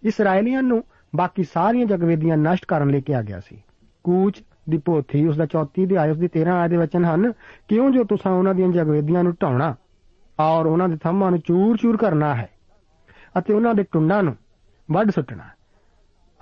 ਇਸرائیਲੀਆਂ 0.03 0.62
ਨੂੰ 0.62 0.85
ਬਾਕੀ 1.17 1.43
ਸਾਰੀਆਂ 1.43 1.87
ਜਗਵੇਦੀਆਂ 1.87 2.37
ਨਸ਼ਟ 2.37 2.64
ਕਰਨ 2.67 2.88
ਲਈ 2.88 3.01
ਕਿਹਾ 3.01 3.23
ਗਿਆ 3.23 3.41
ਸੀ। 3.41 3.62
ਕੂਚ 4.05 4.43
ਦੀ 4.71 4.79
ਪੋਥੀ 4.79 5.27
ਉਸ 5.27 5.37
ਦਾ 5.37 5.47
34 5.47 5.87
ਦੇ 5.87 5.97
ਆਇਤ 5.97 6.17
ਦੀ 6.17 6.29
13 6.29 6.53
ਆਇਤ 6.53 6.71
ਦੇ 6.71 6.77
ਵਚਨ 6.77 7.05
ਹਨ, 7.05 7.33
ਕਿਉਂ 7.69 7.91
ਜੋ 7.91 8.05
ਤੁਸੀਂ 8.05 8.31
ਉਹਨਾਂ 8.31 8.55
ਦੀਆਂ 8.55 8.69
ਜਗਵੇਦੀਆਂ 8.69 9.25
ਨੂੰ 9.25 9.35
ਢਾਉਣਾ, 9.43 9.75
ਔਰ 10.41 10.67
ਉਹਨਾਂ 10.67 10.88
ਦੇ 10.88 10.97
ਥੰਮਾਂ 10.97 11.31
ਨੂੰ 11.31 11.41
ਚੂਰ-ਚੂਰ 11.41 11.97
ਕਰਨਾ 11.97 12.35
ਹੈ, 12.35 12.49
ਅਤੇ 13.38 13.55
ਉਹਨਾਂ 13.55 13.75
ਦੇ 13.75 13.85
ਟੁੰਡਾਂ 13.93 14.23
ਨੂੰ 14.23 14.37
ਵੱਢ 14.91 15.11
ਸੁੱਟਣਾ? 15.11 15.45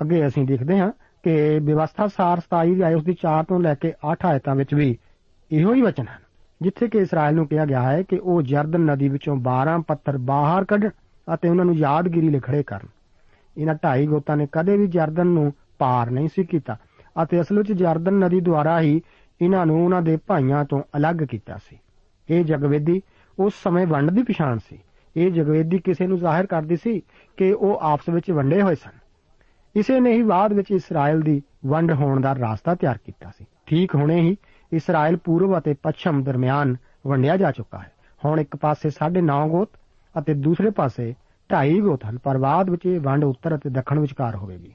ਅੱਗੇ 0.02 0.26
ਅਸੀਂ 0.26 0.46
ਦੇਖਦੇ 0.46 0.78
ਹਾਂ 0.78 0.92
ਕਿ 1.26 1.58
ਵਿਵਸਥਾ 1.58 2.06
ਸਾਰ 2.06 2.40
27 2.40 2.74
ਦੀ 2.74 2.80
ਆਇਸ 2.80 3.02
ਦੀ 3.02 3.12
4 3.12 3.44
ਤੋਂ 3.48 3.60
ਲੈ 3.60 3.74
ਕੇ 3.74 3.92
8 4.12 4.14
ਆਇਤਾਂ 4.24 4.54
ਵਿੱਚ 4.54 4.74
ਵੀ 4.74 4.96
ਇਹੋ 5.50 5.74
ਹੀ 5.74 5.82
ਵਚਨ 5.82 6.02
ਹਨ, 6.02 6.20
ਜਿੱਥੇ 6.62 6.88
ਕਿ 6.88 6.98
ਇਸਰਾਇਲ 6.98 7.34
ਨੂੰ 7.34 7.46
ਕਿਹਾ 7.46 7.64
ਗਿਆ 7.64 7.82
ਹੈ 7.82 8.02
ਕਿ 8.02 8.18
ਉਹ 8.18 8.42
ਜਰਦਨ 8.42 8.80
ਨਦੀ 8.80 9.08
ਵਿੱਚੋਂ 9.08 9.36
12 9.36 9.82
ਪੱਥਰ 9.88 10.18
ਬਾਹਰ 10.18 10.64
ਕੱਢਣ 10.64 10.90
ਅਤੇ 11.34 11.48
ਉਹਨਾਂ 11.48 11.64
ਨੂੰ 11.64 11.74
ਯਾਦਗਿਰੀ 11.74 12.28
ਲਈ 12.28 12.40
ਖੜੇ 12.40 12.62
ਕਰਨ। 12.62 12.88
ਇਹਨਾਂ 13.58 13.74
ਢਾਈ 13.84 14.06
ਗੋਤਾਂ 14.06 14.36
ਨੇ 14.36 14.46
ਕਦੇ 14.52 14.76
ਵੀ 14.76 14.86
ਜਰਦਨ 14.86 15.26
ਨੂੰ 15.26 15.52
ਪਾਰ 15.78 16.10
ਨਹੀਂ 16.10 16.28
ਸੀ 16.28 16.44
ਕੀਤਾ 16.44 16.76
ਅਤੇ 17.22 17.40
ਅਸਲ 17.40 17.58
ਵਿੱਚ 17.58 17.72
ਜਰਦਨ 17.72 18.14
ਨਦੀ 18.14 18.40
ਦੁਆਰਾ 18.40 18.80
ਹੀ 18.80 19.00
ਇਹਨਾਂ 19.42 19.66
ਨੂੰ 19.66 19.84
ਉਹਨਾਂ 19.84 20.02
ਦੇ 20.02 20.16
ਭਾਈਆਂ 20.26 20.64
ਤੋਂ 20.64 20.82
ਅਲੱਗ 20.96 21.16
ਕੀਤਾ 21.16 21.56
ਸੀ। 21.56 21.78
ਇਹ 22.30 22.44
ਜਗਵੇਦੀ 22.44 23.00
ਉਸ 23.38 23.54
ਸਮੇਂ 23.62 23.86
ਵੰਡ 23.86 24.10
ਦੀ 24.10 24.22
ਪਛਾਣ 24.22 24.58
ਸੀ। 24.58 24.78
ਇਹ 25.16 25.30
ਜਗਵੇਦੀ 25.30 25.78
ਕਿਸੇ 25.78 26.06
ਨੂੰ 26.06 26.18
ਜ਼ਾਹਿਰ 26.18 26.46
ਕਰਦੀ 26.46 26.76
ਸੀ 26.76 27.00
ਕਿ 27.36 27.52
ਉਹ 27.52 27.78
ਆਪਸ 27.82 28.08
ਵਿੱਚ 28.08 28.30
ਵੰਡੇ 28.30 28.62
ਹੋਏ 28.62 28.74
ਸਨ। 28.74 29.05
ਇਸੇ 29.76 30.00
ਨੇ 30.00 30.12
ਹੀ 30.12 30.22
ਬਾਅਦ 30.22 30.52
ਵਿੱਚ 30.52 30.70
ਇਸਰਾਇਲ 30.70 31.20
ਦੀ 31.20 31.42
ਵੰਡ 31.66 31.92
ਹੋਣ 31.92 32.20
ਦਾ 32.20 32.34
ਰਾਸਤਾ 32.34 32.74
ਤਿਆਰ 32.74 32.98
ਕੀਤਾ 32.98 33.30
ਸੀ। 33.38 33.44
ਠੀਕ 33.66 33.94
ਹੁਣੇ 33.94 34.20
ਹੀ 34.20 34.36
ਇਸਰਾਇਲ 34.72 35.16
ਪੂਰਬ 35.16 35.58
ਅਤੇ 35.58 35.74
ਪੱਛਮ 35.82 36.22
ਦਰਮਿਆਨ 36.22 36.76
ਵੰਡਿਆ 37.06 37.36
ਜਾ 37.36 37.50
ਚੁੱਕਾ 37.50 37.78
ਹੈ। 37.78 37.92
ਹੁਣ 38.24 38.40
ਇੱਕ 38.40 38.56
ਪਾਸੇ 38.56 38.90
9.5 38.90 39.48
ਗੋਤ 39.48 39.68
ਅਤੇ 40.18 40.34
ਦੂਸਰੇ 40.34 40.70
ਪਾਸੇ 40.70 41.14
2.5 41.50 41.80
ਗੋਤ 41.80 42.04
ਹਨ। 42.04 42.18
ਪਰ 42.18 42.38
ਬਾਅਦ 42.38 42.70
ਵਿੱਚ 42.70 42.86
ਇਹ 42.86 43.00
ਵੰਡ 43.00 43.24
ਉੱਤਰ 43.24 43.56
ਅਤੇ 43.56 43.70
ਦੱਖਣ 43.70 43.98
ਵਿਚਕਾਰ 43.98 44.36
ਹੋਵੇਗੀ। 44.36 44.74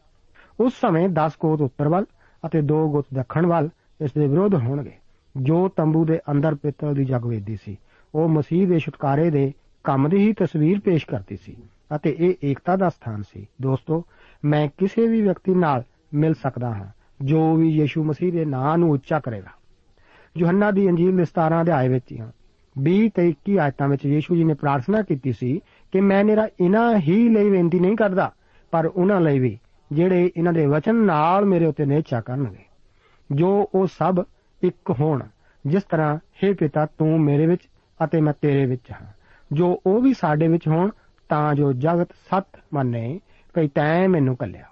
ਉਸ 0.60 0.74
ਸਮੇਂ 0.82 1.10
10 1.10 1.38
ਗੋਤ 1.42 1.62
ਉੱਤਰ 1.62 1.88
ਵੱਲ 1.88 2.06
ਅਤੇ 2.46 2.62
2 2.62 2.88
ਗੋਤ 2.90 3.06
ਦੱਖਣ 3.14 3.46
ਵੱਲ 3.46 3.70
ਇਸ 4.02 4.12
ਦੇ 4.12 4.28
ਵਿਰੋਧ 4.28 4.56
ਹੋਣਗੇ। 4.56 4.94
ਜੋ 5.38 5.68
ਤੰਬੂ 5.68 6.06
ਦੇ 6.06 6.20
ਅੰਦਰ 6.32 6.56
ਪਿੱਤਲ 6.56 6.94
ਦੀ 6.94 7.06
ਜਗਵੇਦੀ 7.06 7.58
ਸੀ, 7.66 7.78
ਉਹ 8.16 8.30
ਮਸੀਹ 8.30 8.68
ਦੇ 8.68 8.80
ਛੁਟਕਾਰੇ 8.80 9.30
ਦੇ 9.30 9.52
ਕੰਮ 9.84 10.10
ਦੀ 10.10 10.18
ਹੀ 10.18 10.34
ਤਸਵੀਰ 10.34 10.80
ਪੇਸ਼ 10.80 11.06
ਕਰਦੀ 11.08 11.36
ਸੀ 11.36 11.56
ਅਤੇ 11.96 12.16
ਇਹ 12.20 12.34
ਏਕਤਾ 12.44 12.76
ਦਾ 12.76 12.90
ਸਥਾਨ 12.90 13.22
ਸੀ। 13.22 13.48
ਦੋਸਤੋ 13.62 14.06
ਮੈਂ 14.46 14.68
ਕਿਸੇ 14.78 15.08
ਵੀ 15.08 15.22
ਵਿਅਕਤੀ 15.22 15.54
ਨਾਲ 15.54 15.84
ਮਿਲ 16.14 16.34
ਸਕਦਾ 16.34 16.74
ਹਾਂ, 16.74 16.88
ਜੋ 17.22 17.56
ਵੀ 17.56 17.70
ਯੀਸ਼ੂ 17.70 18.04
ਮਸੀਹ 18.04 18.32
ਦੇ 18.32 18.46
ਨਾਂ 18.46 18.78
ਨੂੰ 18.78 18.92
ਉੱਚਾ 18.92 19.20
ਕਰੇਗਾ। 19.20 19.50
ਯੋਹੰਨਾ 20.38 20.72
ਦੀ 20.72 20.86
ਇੰਜੀਲ 20.86 21.18
ਦੇ 21.18 21.26
17 21.26 21.62
ਅਧਿਆਏ 21.62 21.88
ਵਿੱਚ 21.88 22.20
ਹਾਂ 22.20 22.32
20 22.78 23.10
ਤੇ 23.10 23.30
21 23.30 23.58
ਆਇਤਾਂ 23.58 23.88
ਵਿੱਚ 23.88 24.06
ਯੀਸ਼ੂ 24.06 24.36
ਜੀ 24.36 24.44
ਨੇ 24.44 24.54
ਪ੍ਰਾਰਥਨਾ 24.54 25.02
ਕੀਤੀ 25.02 25.32
ਸੀ 25.32 25.62
ਕਿ 25.92 26.02
ਮੈਂ 26.02 26.24
ਮੇਰਾ 26.24 26.48
ਇਹਨਾਂ 26.62 26.96
ਹੀ 26.96 27.30
ਲਈ 27.30 27.50
ਬੇਨਤੀ 27.50 27.80
ਨਹੀਂ 27.80 27.96
ਕਰਦਾ, 27.96 28.34
ਪਰ 28.72 28.86
ਉਹਨਾਂ 28.86 29.22
ਲਈ 29.22 29.40
ਵੀ, 29.40 29.60
ਜਿਹੜੇ 29.92 30.32
ਇਹਨਾਂ 30.38 30.54
ਦੇ 30.54 30.66
ਵਚਨ 30.66 30.96
ਨਾਲ 30.96 31.46
ਮੇਰੇ 31.46 31.66
ਉੱਤੇ 31.66 31.86
ਨਿਹਚਾ 31.86 32.22
ਕਰਨਗੇ। 32.22 32.66
ਜੋ 33.32 33.70
ਉਹ 33.76 33.88
ਸਭ 33.88 34.24
ਇੱਕ 34.64 34.92
ਹੋਣ, 34.92 35.24
ਜਿਸ 35.66 35.84
ਤਰ੍ਹਾਂ 35.84 36.16
हे 36.16 36.56
ਪਿਤਾ, 36.56 36.86
ਤੂੰ 36.86 37.22
ਮੇਰੇ 37.22 37.46
ਵਿੱਚ 37.46 37.62
ਅਤੇ 38.04 38.22
ਮੈਂ 38.22 38.34
ਤੇਰੇ 38.42 38.66
ਵਿੱਚ 38.66 38.92
ਹਾਂ। 38.92 39.08
ਜੋ 39.52 39.82
ਉਹ 39.86 40.02
ਵੀ 40.02 40.14
ਸਾਡੇ 40.14 40.48
ਵਿੱਚ 40.48 40.68
ਹੋਣ, 40.68 40.90
ਤਾਂ 41.30 41.54
ਜੋ 41.54 41.74
ਜਗਤ 41.74 42.12
ਸੱਤ 42.30 42.60
ਮੰਨੇ 42.74 43.20
ਭਈ 43.54 43.68
ਤੈਂ 43.68 44.10
ਮੈਨੂੰ 44.10 44.36
ਕੱਲਿਆ 44.36 44.66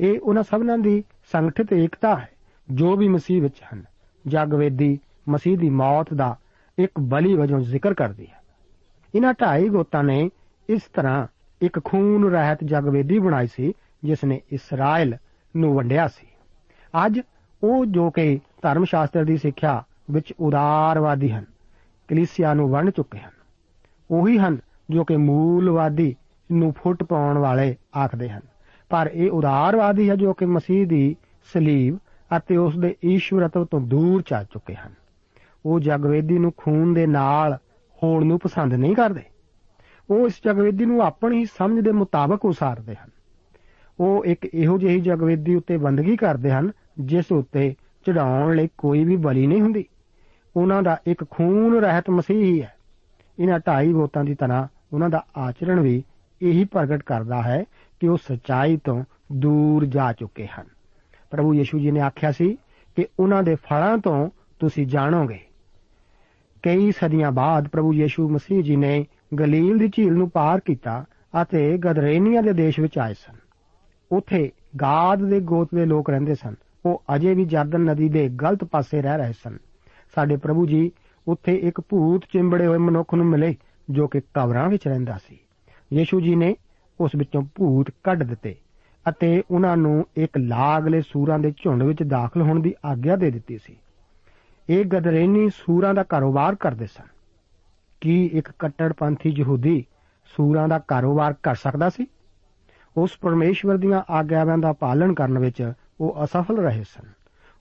ਇਹ 0.00 0.20
ਉਹਨਾਂ 0.20 0.42
ਸਭਨਾਂ 0.42 0.78
ਦੀ 0.78 1.04
ਸੰਗਠਿਤ 1.32 1.72
ਏਕਤਾ 1.72 2.16
ਹੈ, 2.16 2.28
ਜੋ 2.70 2.96
ਵੀ 2.96 3.08
ਮਸੀਹ 3.08 3.42
ਵਿੱਚ 3.42 3.56
ਹਨ। 3.74 3.84
ਜਗਵੇਦੀ 4.26 4.98
ਮਸੀਹ 5.28 5.58
ਦੀ 5.58 5.70
ਮੌਤ 5.70 6.14
ਦਾ 6.14 6.36
ਇੱਕ 6.78 6.92
ਬਲੀ 7.00 7.34
ਵਜੋਂ 7.34 7.60
ਜ਼ਿਕਰ 7.60 7.94
ਕਰਦੀ 7.94 8.26
ਹੈ। 8.26 8.40
ਇਹਨਾਂ 9.14 9.34
ਢਾਈ 9.40 9.68
ਗੋਤਾਂ 9.68 10.04
ਨੇ 10.04 10.30
ਇਸ 10.68 10.82
ਤਰ੍ਹਾਂ 10.82 11.26
ਇੱਕ 11.62 11.84
ਖੂਨ 11.84 12.30
ਰਹਿਤ 12.30 12.58
ਜਗਵੇਦੀ 12.64 13.18
ਬਣਾਈ 13.18 13.46
ਸੀ, 13.46 13.72
ਜਿਸ 14.04 14.24
ਨੇ 14.24 14.40
ਇਸਰਾਇਲ 14.52 15.16
ਨੂੰ 15.56 15.74
ਵੰਡਿਆ 15.74 16.08
ਸੀ। 16.08 16.26
ਅੱਜ 17.06 17.20
ਉਹ 17.62 17.86
ਜੋ 17.86 18.10
ਕਿ 18.10 18.40
ਧਰਮ 18.62 18.84
ਸ਼ਾਸਤਰ 18.84 19.24
ਦੀ 19.24 19.36
ਸਿੱਖਿਆ 19.36 19.84
ਵਿੱਚ 20.10 20.34
ਉਦਾਰਵਾਦੀ 20.40 21.32
ਹਨ, 21.32 21.44
ਕਲੀਸਿਆ 22.08 22.54
ਨੂੰ 22.54 22.70
ਵੰਡ 22.70 22.90
ਚੁੱਕੇ 22.90 23.18
ਹਨ। 23.18 23.30
ਉਹੀ 24.10 24.38
ਹਨ 24.38 24.58
ਜੋ 24.90 25.04
ਕਿ 25.04 25.16
ਮੂਲਵਾਦੀ 25.16 26.16
ਨੂੰ 26.52 26.74
ਫੁੱਟ 26.82 27.04
ਪਾਉਣ 27.04 27.38
ਵਾਲੇ 27.38 27.76
ਆਖਦੇ 28.04 28.28
ਹਨ। 28.28 28.40
ਪਰ 28.90 29.10
ਇਹ 29.14 29.30
ਉਦਾਰਵਾਦੀ 29.30 30.10
ਹੈ 30.10 30.16
ਜੋ 30.16 30.32
ਕਿ 30.32 30.46
ਮਸੀਹ 30.46 30.86
ਦੀ 30.86 31.16
ਸਲੀਬ 31.52 31.98
ਅਤੇ 32.36 32.56
ਉਸ 32.56 32.78
ਦੇ 32.78 32.96
ਈਸ਼ਵਰਤਵ 33.04 33.64
ਤੋਂ 33.64 33.80
ਦੂਰ 33.80 34.22
ਚੱਲ 34.22 34.44
ਚੁੱਕੇ 34.44 34.74
ਹਨ। 34.74 34.92
ਉਹ 35.66 35.80
ਜਗਵੇਦੀ 35.80 36.38
ਨੂੰ 36.38 36.52
ਖੂਨ 36.56 36.94
ਦੇ 36.94 37.06
ਨਾਲ 37.06 37.58
ਹੋਣ 38.02 38.26
ਨੂੰ 38.26 38.38
ਪਸੰਦ 38.38 38.74
ਨਹੀਂ 38.74 38.94
ਕਰਦੇ। 38.94 39.22
ਉਹ 40.10 40.26
ਇਸ 40.26 40.34
ਜਗਵੇਦੀ 40.44 40.84
ਨੂੰ 40.84 41.02
ਆਪਣੀ 41.02 41.44
ਸਮਝ 41.44 41.84
ਦੇ 41.84 41.92
ਮੁਤਾਬਕ 41.92 42.44
ਉਸਾਰਦੇ 42.44 42.94
ਹਨ। 42.94 43.10
ਉਹ 44.00 44.24
ਇੱਕ 44.24 44.44
ਇਹੋ 44.54 44.78
ਜਿਹੀ 44.78 45.00
ਜਗਵੇਦੀ 45.00 45.54
ਉੱਤੇ 45.54 45.76
ਬੰਦਗੀ 45.76 46.16
ਕਰਦੇ 46.16 46.50
ਹਨ, 46.50 46.70
ਜਿਸ 47.00 47.32
ਉੱਤੇ 47.32 47.74
ਚੜਾਉਣ 48.06 48.56
ਲਈ 48.56 48.68
ਕੋਈ 48.78 49.04
ਵੀ 49.04 49.16
ਬਲੀ 49.16 49.46
ਨਹੀਂ 49.46 49.62
ਹੁੰਦੀ। 49.62 49.84
ਉਹਨਾਂ 50.56 50.82
ਦਾ 50.82 51.00
ਇੱਕ 51.06 51.24
ਖੂਨ 51.30 51.80
ਰਹਿਤ 51.80 52.10
ਮਸੀਹ 52.10 52.44
ਹੀ 52.44 52.62
ਹੈ। 52.62 52.74
ਇਹਨਾਂ 53.38 53.60
ਢਾਈ 53.66 53.92
ਗੋਤਾਂ 53.92 54.24
ਦੀ 54.24 54.34
ਤਰ੍ਹਾਂ 54.34 54.68
ਉਹਨਾਂ 54.92 55.10
ਦਾ 55.10 55.24
ਆਚਰਣ 55.36 55.80
ਵੀ 55.80 56.04
ਇਹੀ 56.42 56.64
ਪ੍ਰਗਟ 56.64 57.02
ਕਰਦਾ 57.02 57.42
ਹੈ 57.42 57.64
ਕਿ 58.00 58.08
ਉਹ 58.08 58.16
ਸਚਾਈ 58.16 58.76
ਤੋਂ 58.84 59.04
ਦੂਰ 59.32 59.86
ਜਾ 59.86 60.12
ਚੁੱਕੇ 60.12 60.46
ਹਨ। 60.46 60.66
ਪ੍ਰਭੂ 61.30 61.54
ਯੀਸ਼ੂ 61.54 61.78
ਜੀ 61.78 61.90
ਨੇ 61.90 62.00
ਆਖਿਆ 62.00 62.32
ਸੀ 62.32 62.56
ਕਿ 62.96 63.06
ਉਹਨਾਂ 63.20 63.42
ਦੇ 63.42 63.54
ਫਲਾਂ 63.54 63.98
ਤੋਂ 63.98 64.30
ਤੁਸੀਂ 64.58 64.86
ਜਾਣੋਗੇ। 64.86 65.40
ਕਈ 66.62 66.90
ਸਦੀਆਂ 66.90 67.32
ਬਾਅਦ 67.32 67.68
ਪ੍ਰਭੂ 67.68 67.94
ਯੀਸ਼ੂ 67.94 68.28
ਮਸੀਹ 68.28 68.62
ਜੀ 68.62 68.76
ਨੇ 68.76 69.06
ਗਲੀਲ 69.40 69.78
ਦੀ 69.78 69.88
ਝੀਲ 69.88 70.12
ਨੂੰ 70.12 70.30
ਪਾਰ 70.30 70.60
ਕੀਤਾ 70.60 71.04
ਅਤੇ 71.42 71.78
ਗਦਰੇਨੀਆ 71.78 72.40
ਦੇ 72.40 72.52
ਦੇਸ਼ 72.52 72.80
ਵਿੱਚ 72.80 72.98
ਆਏ 72.98 73.14
ਸਨ। 73.14 73.34
ਉੱਥੇ 74.12 74.52
ਗਾਦ 74.80 75.24
ਦੇ 75.24 75.40
ਗੋਤ 75.40 75.68
ਦੇ 75.74 75.84
ਲੋਕ 75.84 76.10
ਰਹਿੰਦੇ 76.10 76.34
ਸਨ। 76.34 76.54
ਉਹ 76.86 77.02
ਅਜੇ 77.14 77.34
ਵੀ 77.34 77.44
ਜਰਦਨ 77.44 77.80
ਨਦੀ 77.80 78.08
ਦੇ 78.08 78.28
ਗਲਤ 78.28 78.64
ਪਾਸੇ 78.64 79.02
ਰਹਿ 79.02 79.18
ਰਹੇ 79.18 79.32
ਸਨ। 79.32 79.58
ਸਾਡੇ 80.14 80.36
ਪ੍ਰਭੂ 80.36 80.66
ਜੀ, 80.66 80.92
ਉੱਥੇ 81.28 81.54
ਇੱਕ 81.54 81.80
ਭੂਤ 81.80 82.24
ਚਿੰਬੜੇ 82.32 82.66
ਹੋਏ 82.66 82.78
ਮਨੁੱਖ 82.78 83.14
ਨੂੰ 83.14 83.26
ਮਿਲੇ 83.26 83.56
ਜੋ 83.90 84.06
ਕਿ 84.06 84.20
ਕਬਰਾਂ 84.20 84.68
ਵਿੱਚ 84.68 84.88
ਰਹਿੰਦਾ 84.88 85.18
ਸੀ। 85.28 85.38
ਯੀਸ਼ੂ 85.92 86.20
ਜੀ 86.20 86.34
ਨੇ 86.34 86.56
ਉਸ 87.00 87.10
ਵਿੱਚੋਂ 87.16 87.42
ਭੂਤ 87.54 87.90
ਕੱਢ 88.04 88.22
ਦਿੱਤੇ 88.22 88.54
ਅਤੇ 89.08 89.42
ਉਹਨਾਂ 89.50 89.76
ਨੂੰ 89.76 90.06
ਇੱਕ 90.16 90.38
ਲਾਗਲੇ 90.38 91.00
ਸੂਰਾਂ 91.00 91.38
ਦੇ 91.38 91.50
ਝੁੰਡ 91.50 91.82
ਵਿੱਚ 91.82 92.02
ਦਾਖਲ 92.02 92.42
ਹੋਣ 92.42 92.60
ਦੀ 92.60 92.74
ਆਗਿਆ 92.84 93.16
ਦੇ 93.16 93.30
ਦਿੱਤੀ 93.30 93.58
ਸੀ। 93.58 93.76
ਇਹ 94.70 94.84
ਗਦਰੇਨੀ 94.84 95.50
ਸੂਰਾਂ 95.50 95.94
ਦਾ 95.94 96.02
ਕਾਰੋਬਾਰ 96.02 96.54
ਕਰਦੇ 96.54 96.86
ਸਨ। 96.86 97.04
ਕੀ 98.00 98.30
ਇੱਕ 98.32 98.52
ਕੱਟੜਪੰਥੀ 98.58 99.34
ਯਹੂਦੀ 99.38 99.84
ਸੂਰਾਂ 100.36 100.68
ਦਾ 100.68 100.78
ਕਾਰੋਬਾਰ 100.78 101.34
ਕਰ 101.42 101.54
ਸਕਦਾ 101.54 101.88
ਸੀ? 101.88 102.06
ਉਸ 102.96 103.10
ਪਰਮੇਸ਼ਵਰ 103.20 103.76
ਦੀਆਂ 103.76 104.02
ਆਗਿਆਵਾਂ 104.10 104.58
ਦਾ 104.58 104.72
ਪਾਲਣ 104.72 105.14
ਕਰਨ 105.14 105.38
ਵਿੱਚ 105.38 105.72
ਉਹ 106.00 106.24
ਅਸਫਲ 106.24 106.58
ਰਹੇ 106.58 106.82
ਸਨ। 106.82 107.08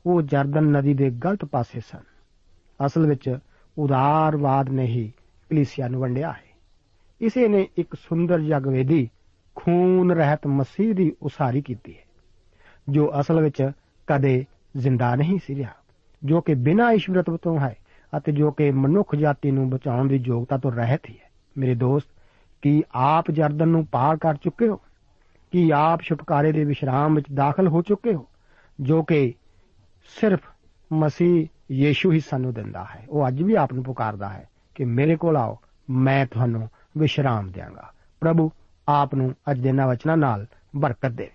ਉਹ 0.06 0.22
ਜਰਦਨ 0.22 0.64
ਨਦੀ 0.64 0.94
ਦੇ 0.94 1.10
ਗਲਤ 1.10 1.46
ਪਾਸੇ 1.46 1.80
ਸਨ। 1.80 2.02
ਅਸਲ 2.86 3.08
ਵਿੱਚ 3.08 3.38
ਉਦਾਰਵਾਦ 3.78 4.70
ਨੇ 4.70 4.86
ਹੀ 4.86 5.14
ਕਲੀਸਿਆ 5.50 5.88
ਨੂੰ 5.88 6.02
ਵੰਡਿਆ 6.02 6.32
ਹੈ। 6.32 6.45
ਇਸੇ 7.22 7.48
ਨੇ 7.48 7.68
ਇੱਕ 7.78 7.96
ਸੁੰਦਰ 7.96 8.40
ਜਗਵੇਦੀ 8.40 9.10
ਖੂਨ 9.56 10.12
ਰਹਿਤ 10.12 10.48
ਮਸੀਹ 10.48 10.96
ਦੀ 10.96 11.14
ਉਸਾਰੀ 11.22 11.62
ਕੀਤੀ 11.62 11.94
ਹੈ, 11.94 12.04
ਜੋ 12.90 13.12
ਅਸਲ 13.20 13.42
ਵਿੱਚ 13.42 13.72
ਕਦੇ 14.08 14.46
ਜ਼ਿੰਦਾ 14.78 15.16
ਨਹੀਂ 15.16 15.40
ਸੀ 15.44 15.56
ਰਿਹਾ, 15.56 15.74
ਜੋ 16.24 16.42
ਕਿ 16.42 16.54
ਬਿਨਾਂ 16.54 16.92
ਈਸ਼ਵਰਤਵ 16.92 17.38
ਤੋਂ 17.38 17.60
ਹੈ 17.60 17.76
ਅਤੇ 18.18 18.32
ਜੋ 18.32 18.52
ਕਿ 18.52 18.72
ਮਨੁੱਖ 18.72 19.16
ਜਾਤੀ 19.16 19.52
ਨੂੰ 19.52 19.70
ਬਚਾਉਣ 19.70 20.08
ਦੀ 20.08 20.24
ਯੋਗਤਾ 20.26 20.58
ਤੋਂ 20.58 20.72
ਰਹਿਤ 20.72 21.10
ਹੀ 21.10 21.16
ਹੈ। 21.24 21.30
ਮੇਰੇ 21.58 21.76
ਦੋਸਤ, 21.76 22.08
ਕੀ 22.62 22.84
ਆਪ 22.92 23.32
ਜਰਦਨ 23.32 23.68
ਨੂੰ 23.68 23.86
ਪਾਰ 23.86 24.18
ਕਰ 24.18 24.36
ਚੁੱਕੇ 24.36 24.68
ਹੋ? 24.68 24.80
ਕੀ 25.52 25.72
ਆਪ 25.76 26.02
ਛੁਟਕਾਰੇ 26.02 26.52
ਦੇ 26.52 26.64
ਵਿਸ਼ਰਾਮ 26.64 27.16
ਵਿੱਚ 27.16 27.26
ਦਾਖਲ 27.34 27.68
ਹੋ 27.68 27.82
ਚੁੱਕੇ 27.82 28.14
ਹੋ? 28.14 28.28
ਜੋ 28.82 29.04
ਕਿ 29.04 29.34
ਸਿਰਫ 30.20 30.40
ਮਸੀਹ 30.94 31.48
ਯੀਸ਼ੂ 31.72 32.12
ਹੀ 32.12 32.20
ਸਾਨੂੰ 32.20 32.54
ਦਿੰਦਾ 32.54 32.84
ਹੈ। 32.84 33.06
ਉਹ 33.10 33.28
ਅੱਜ 33.28 33.42
ਵੀ 33.42 33.56
ਆਪ 33.56 33.74
ਨੂੰ 33.74 33.84
ਪੁਕਾਰਦਾ 33.84 34.30
ਹੈ 34.30 34.50
ਕਿ 34.76 34.86
ਮੇਰੇ 34.86 35.16
ਕੋਲ 35.16 35.38
ਆਓ, 35.38 35.58
ਮੈਂ 35.90 36.26
ਤੁਹਾਨੂੰ 36.26 36.70
ਵਿਸ਼ਰਾਮ 36.98 37.52
ਦਿਆਂਗਾ। 37.52 37.92
ਪ੍ਰਭੂ 38.20 38.52
ਆਪ 38.88 39.16
ਨੂੰ 39.16 39.36
ਅੱਜ 39.52 39.60
ਦੇ 39.60 39.70
ਇਹਨਾਂ 39.70 39.88
ਵਚਨਾਂ 39.88 40.18
ਨਾਲ 40.18 40.46
ਬਰਕਤ 40.76 41.12
ਦੇ 41.12 41.32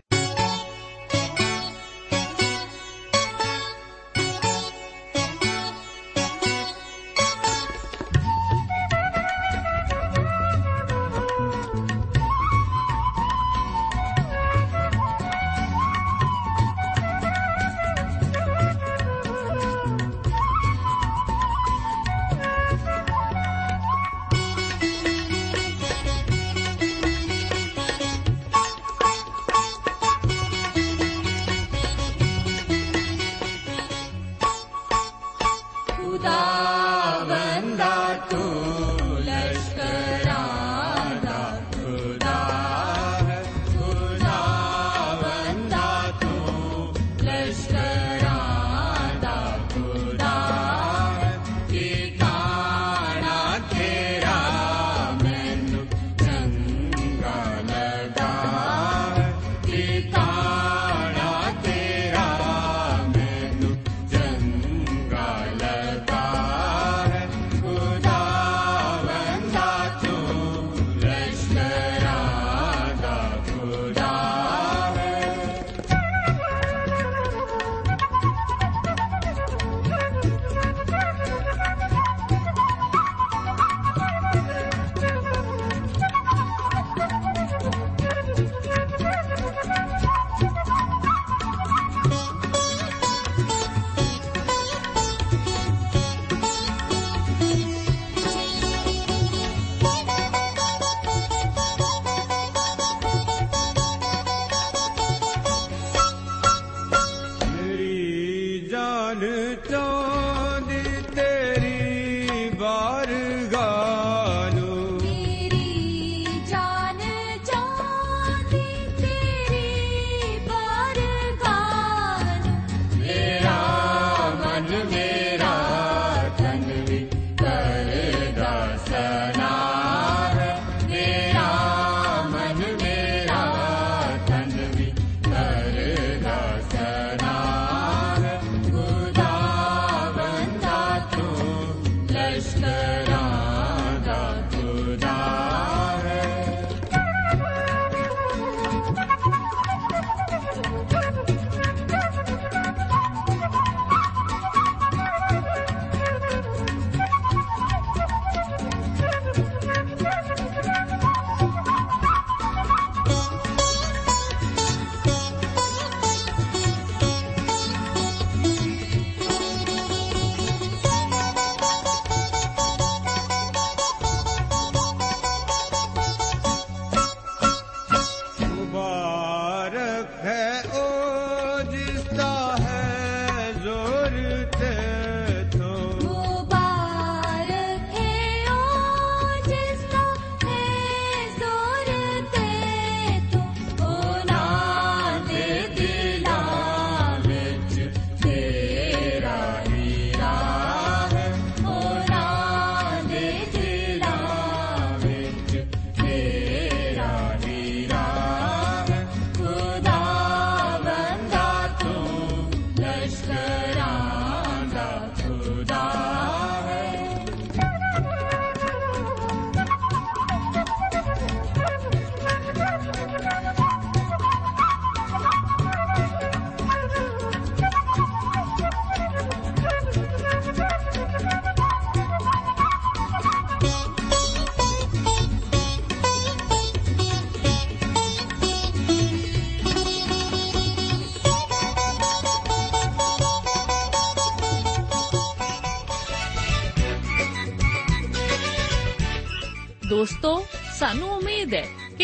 Lütfen 109.14 110.19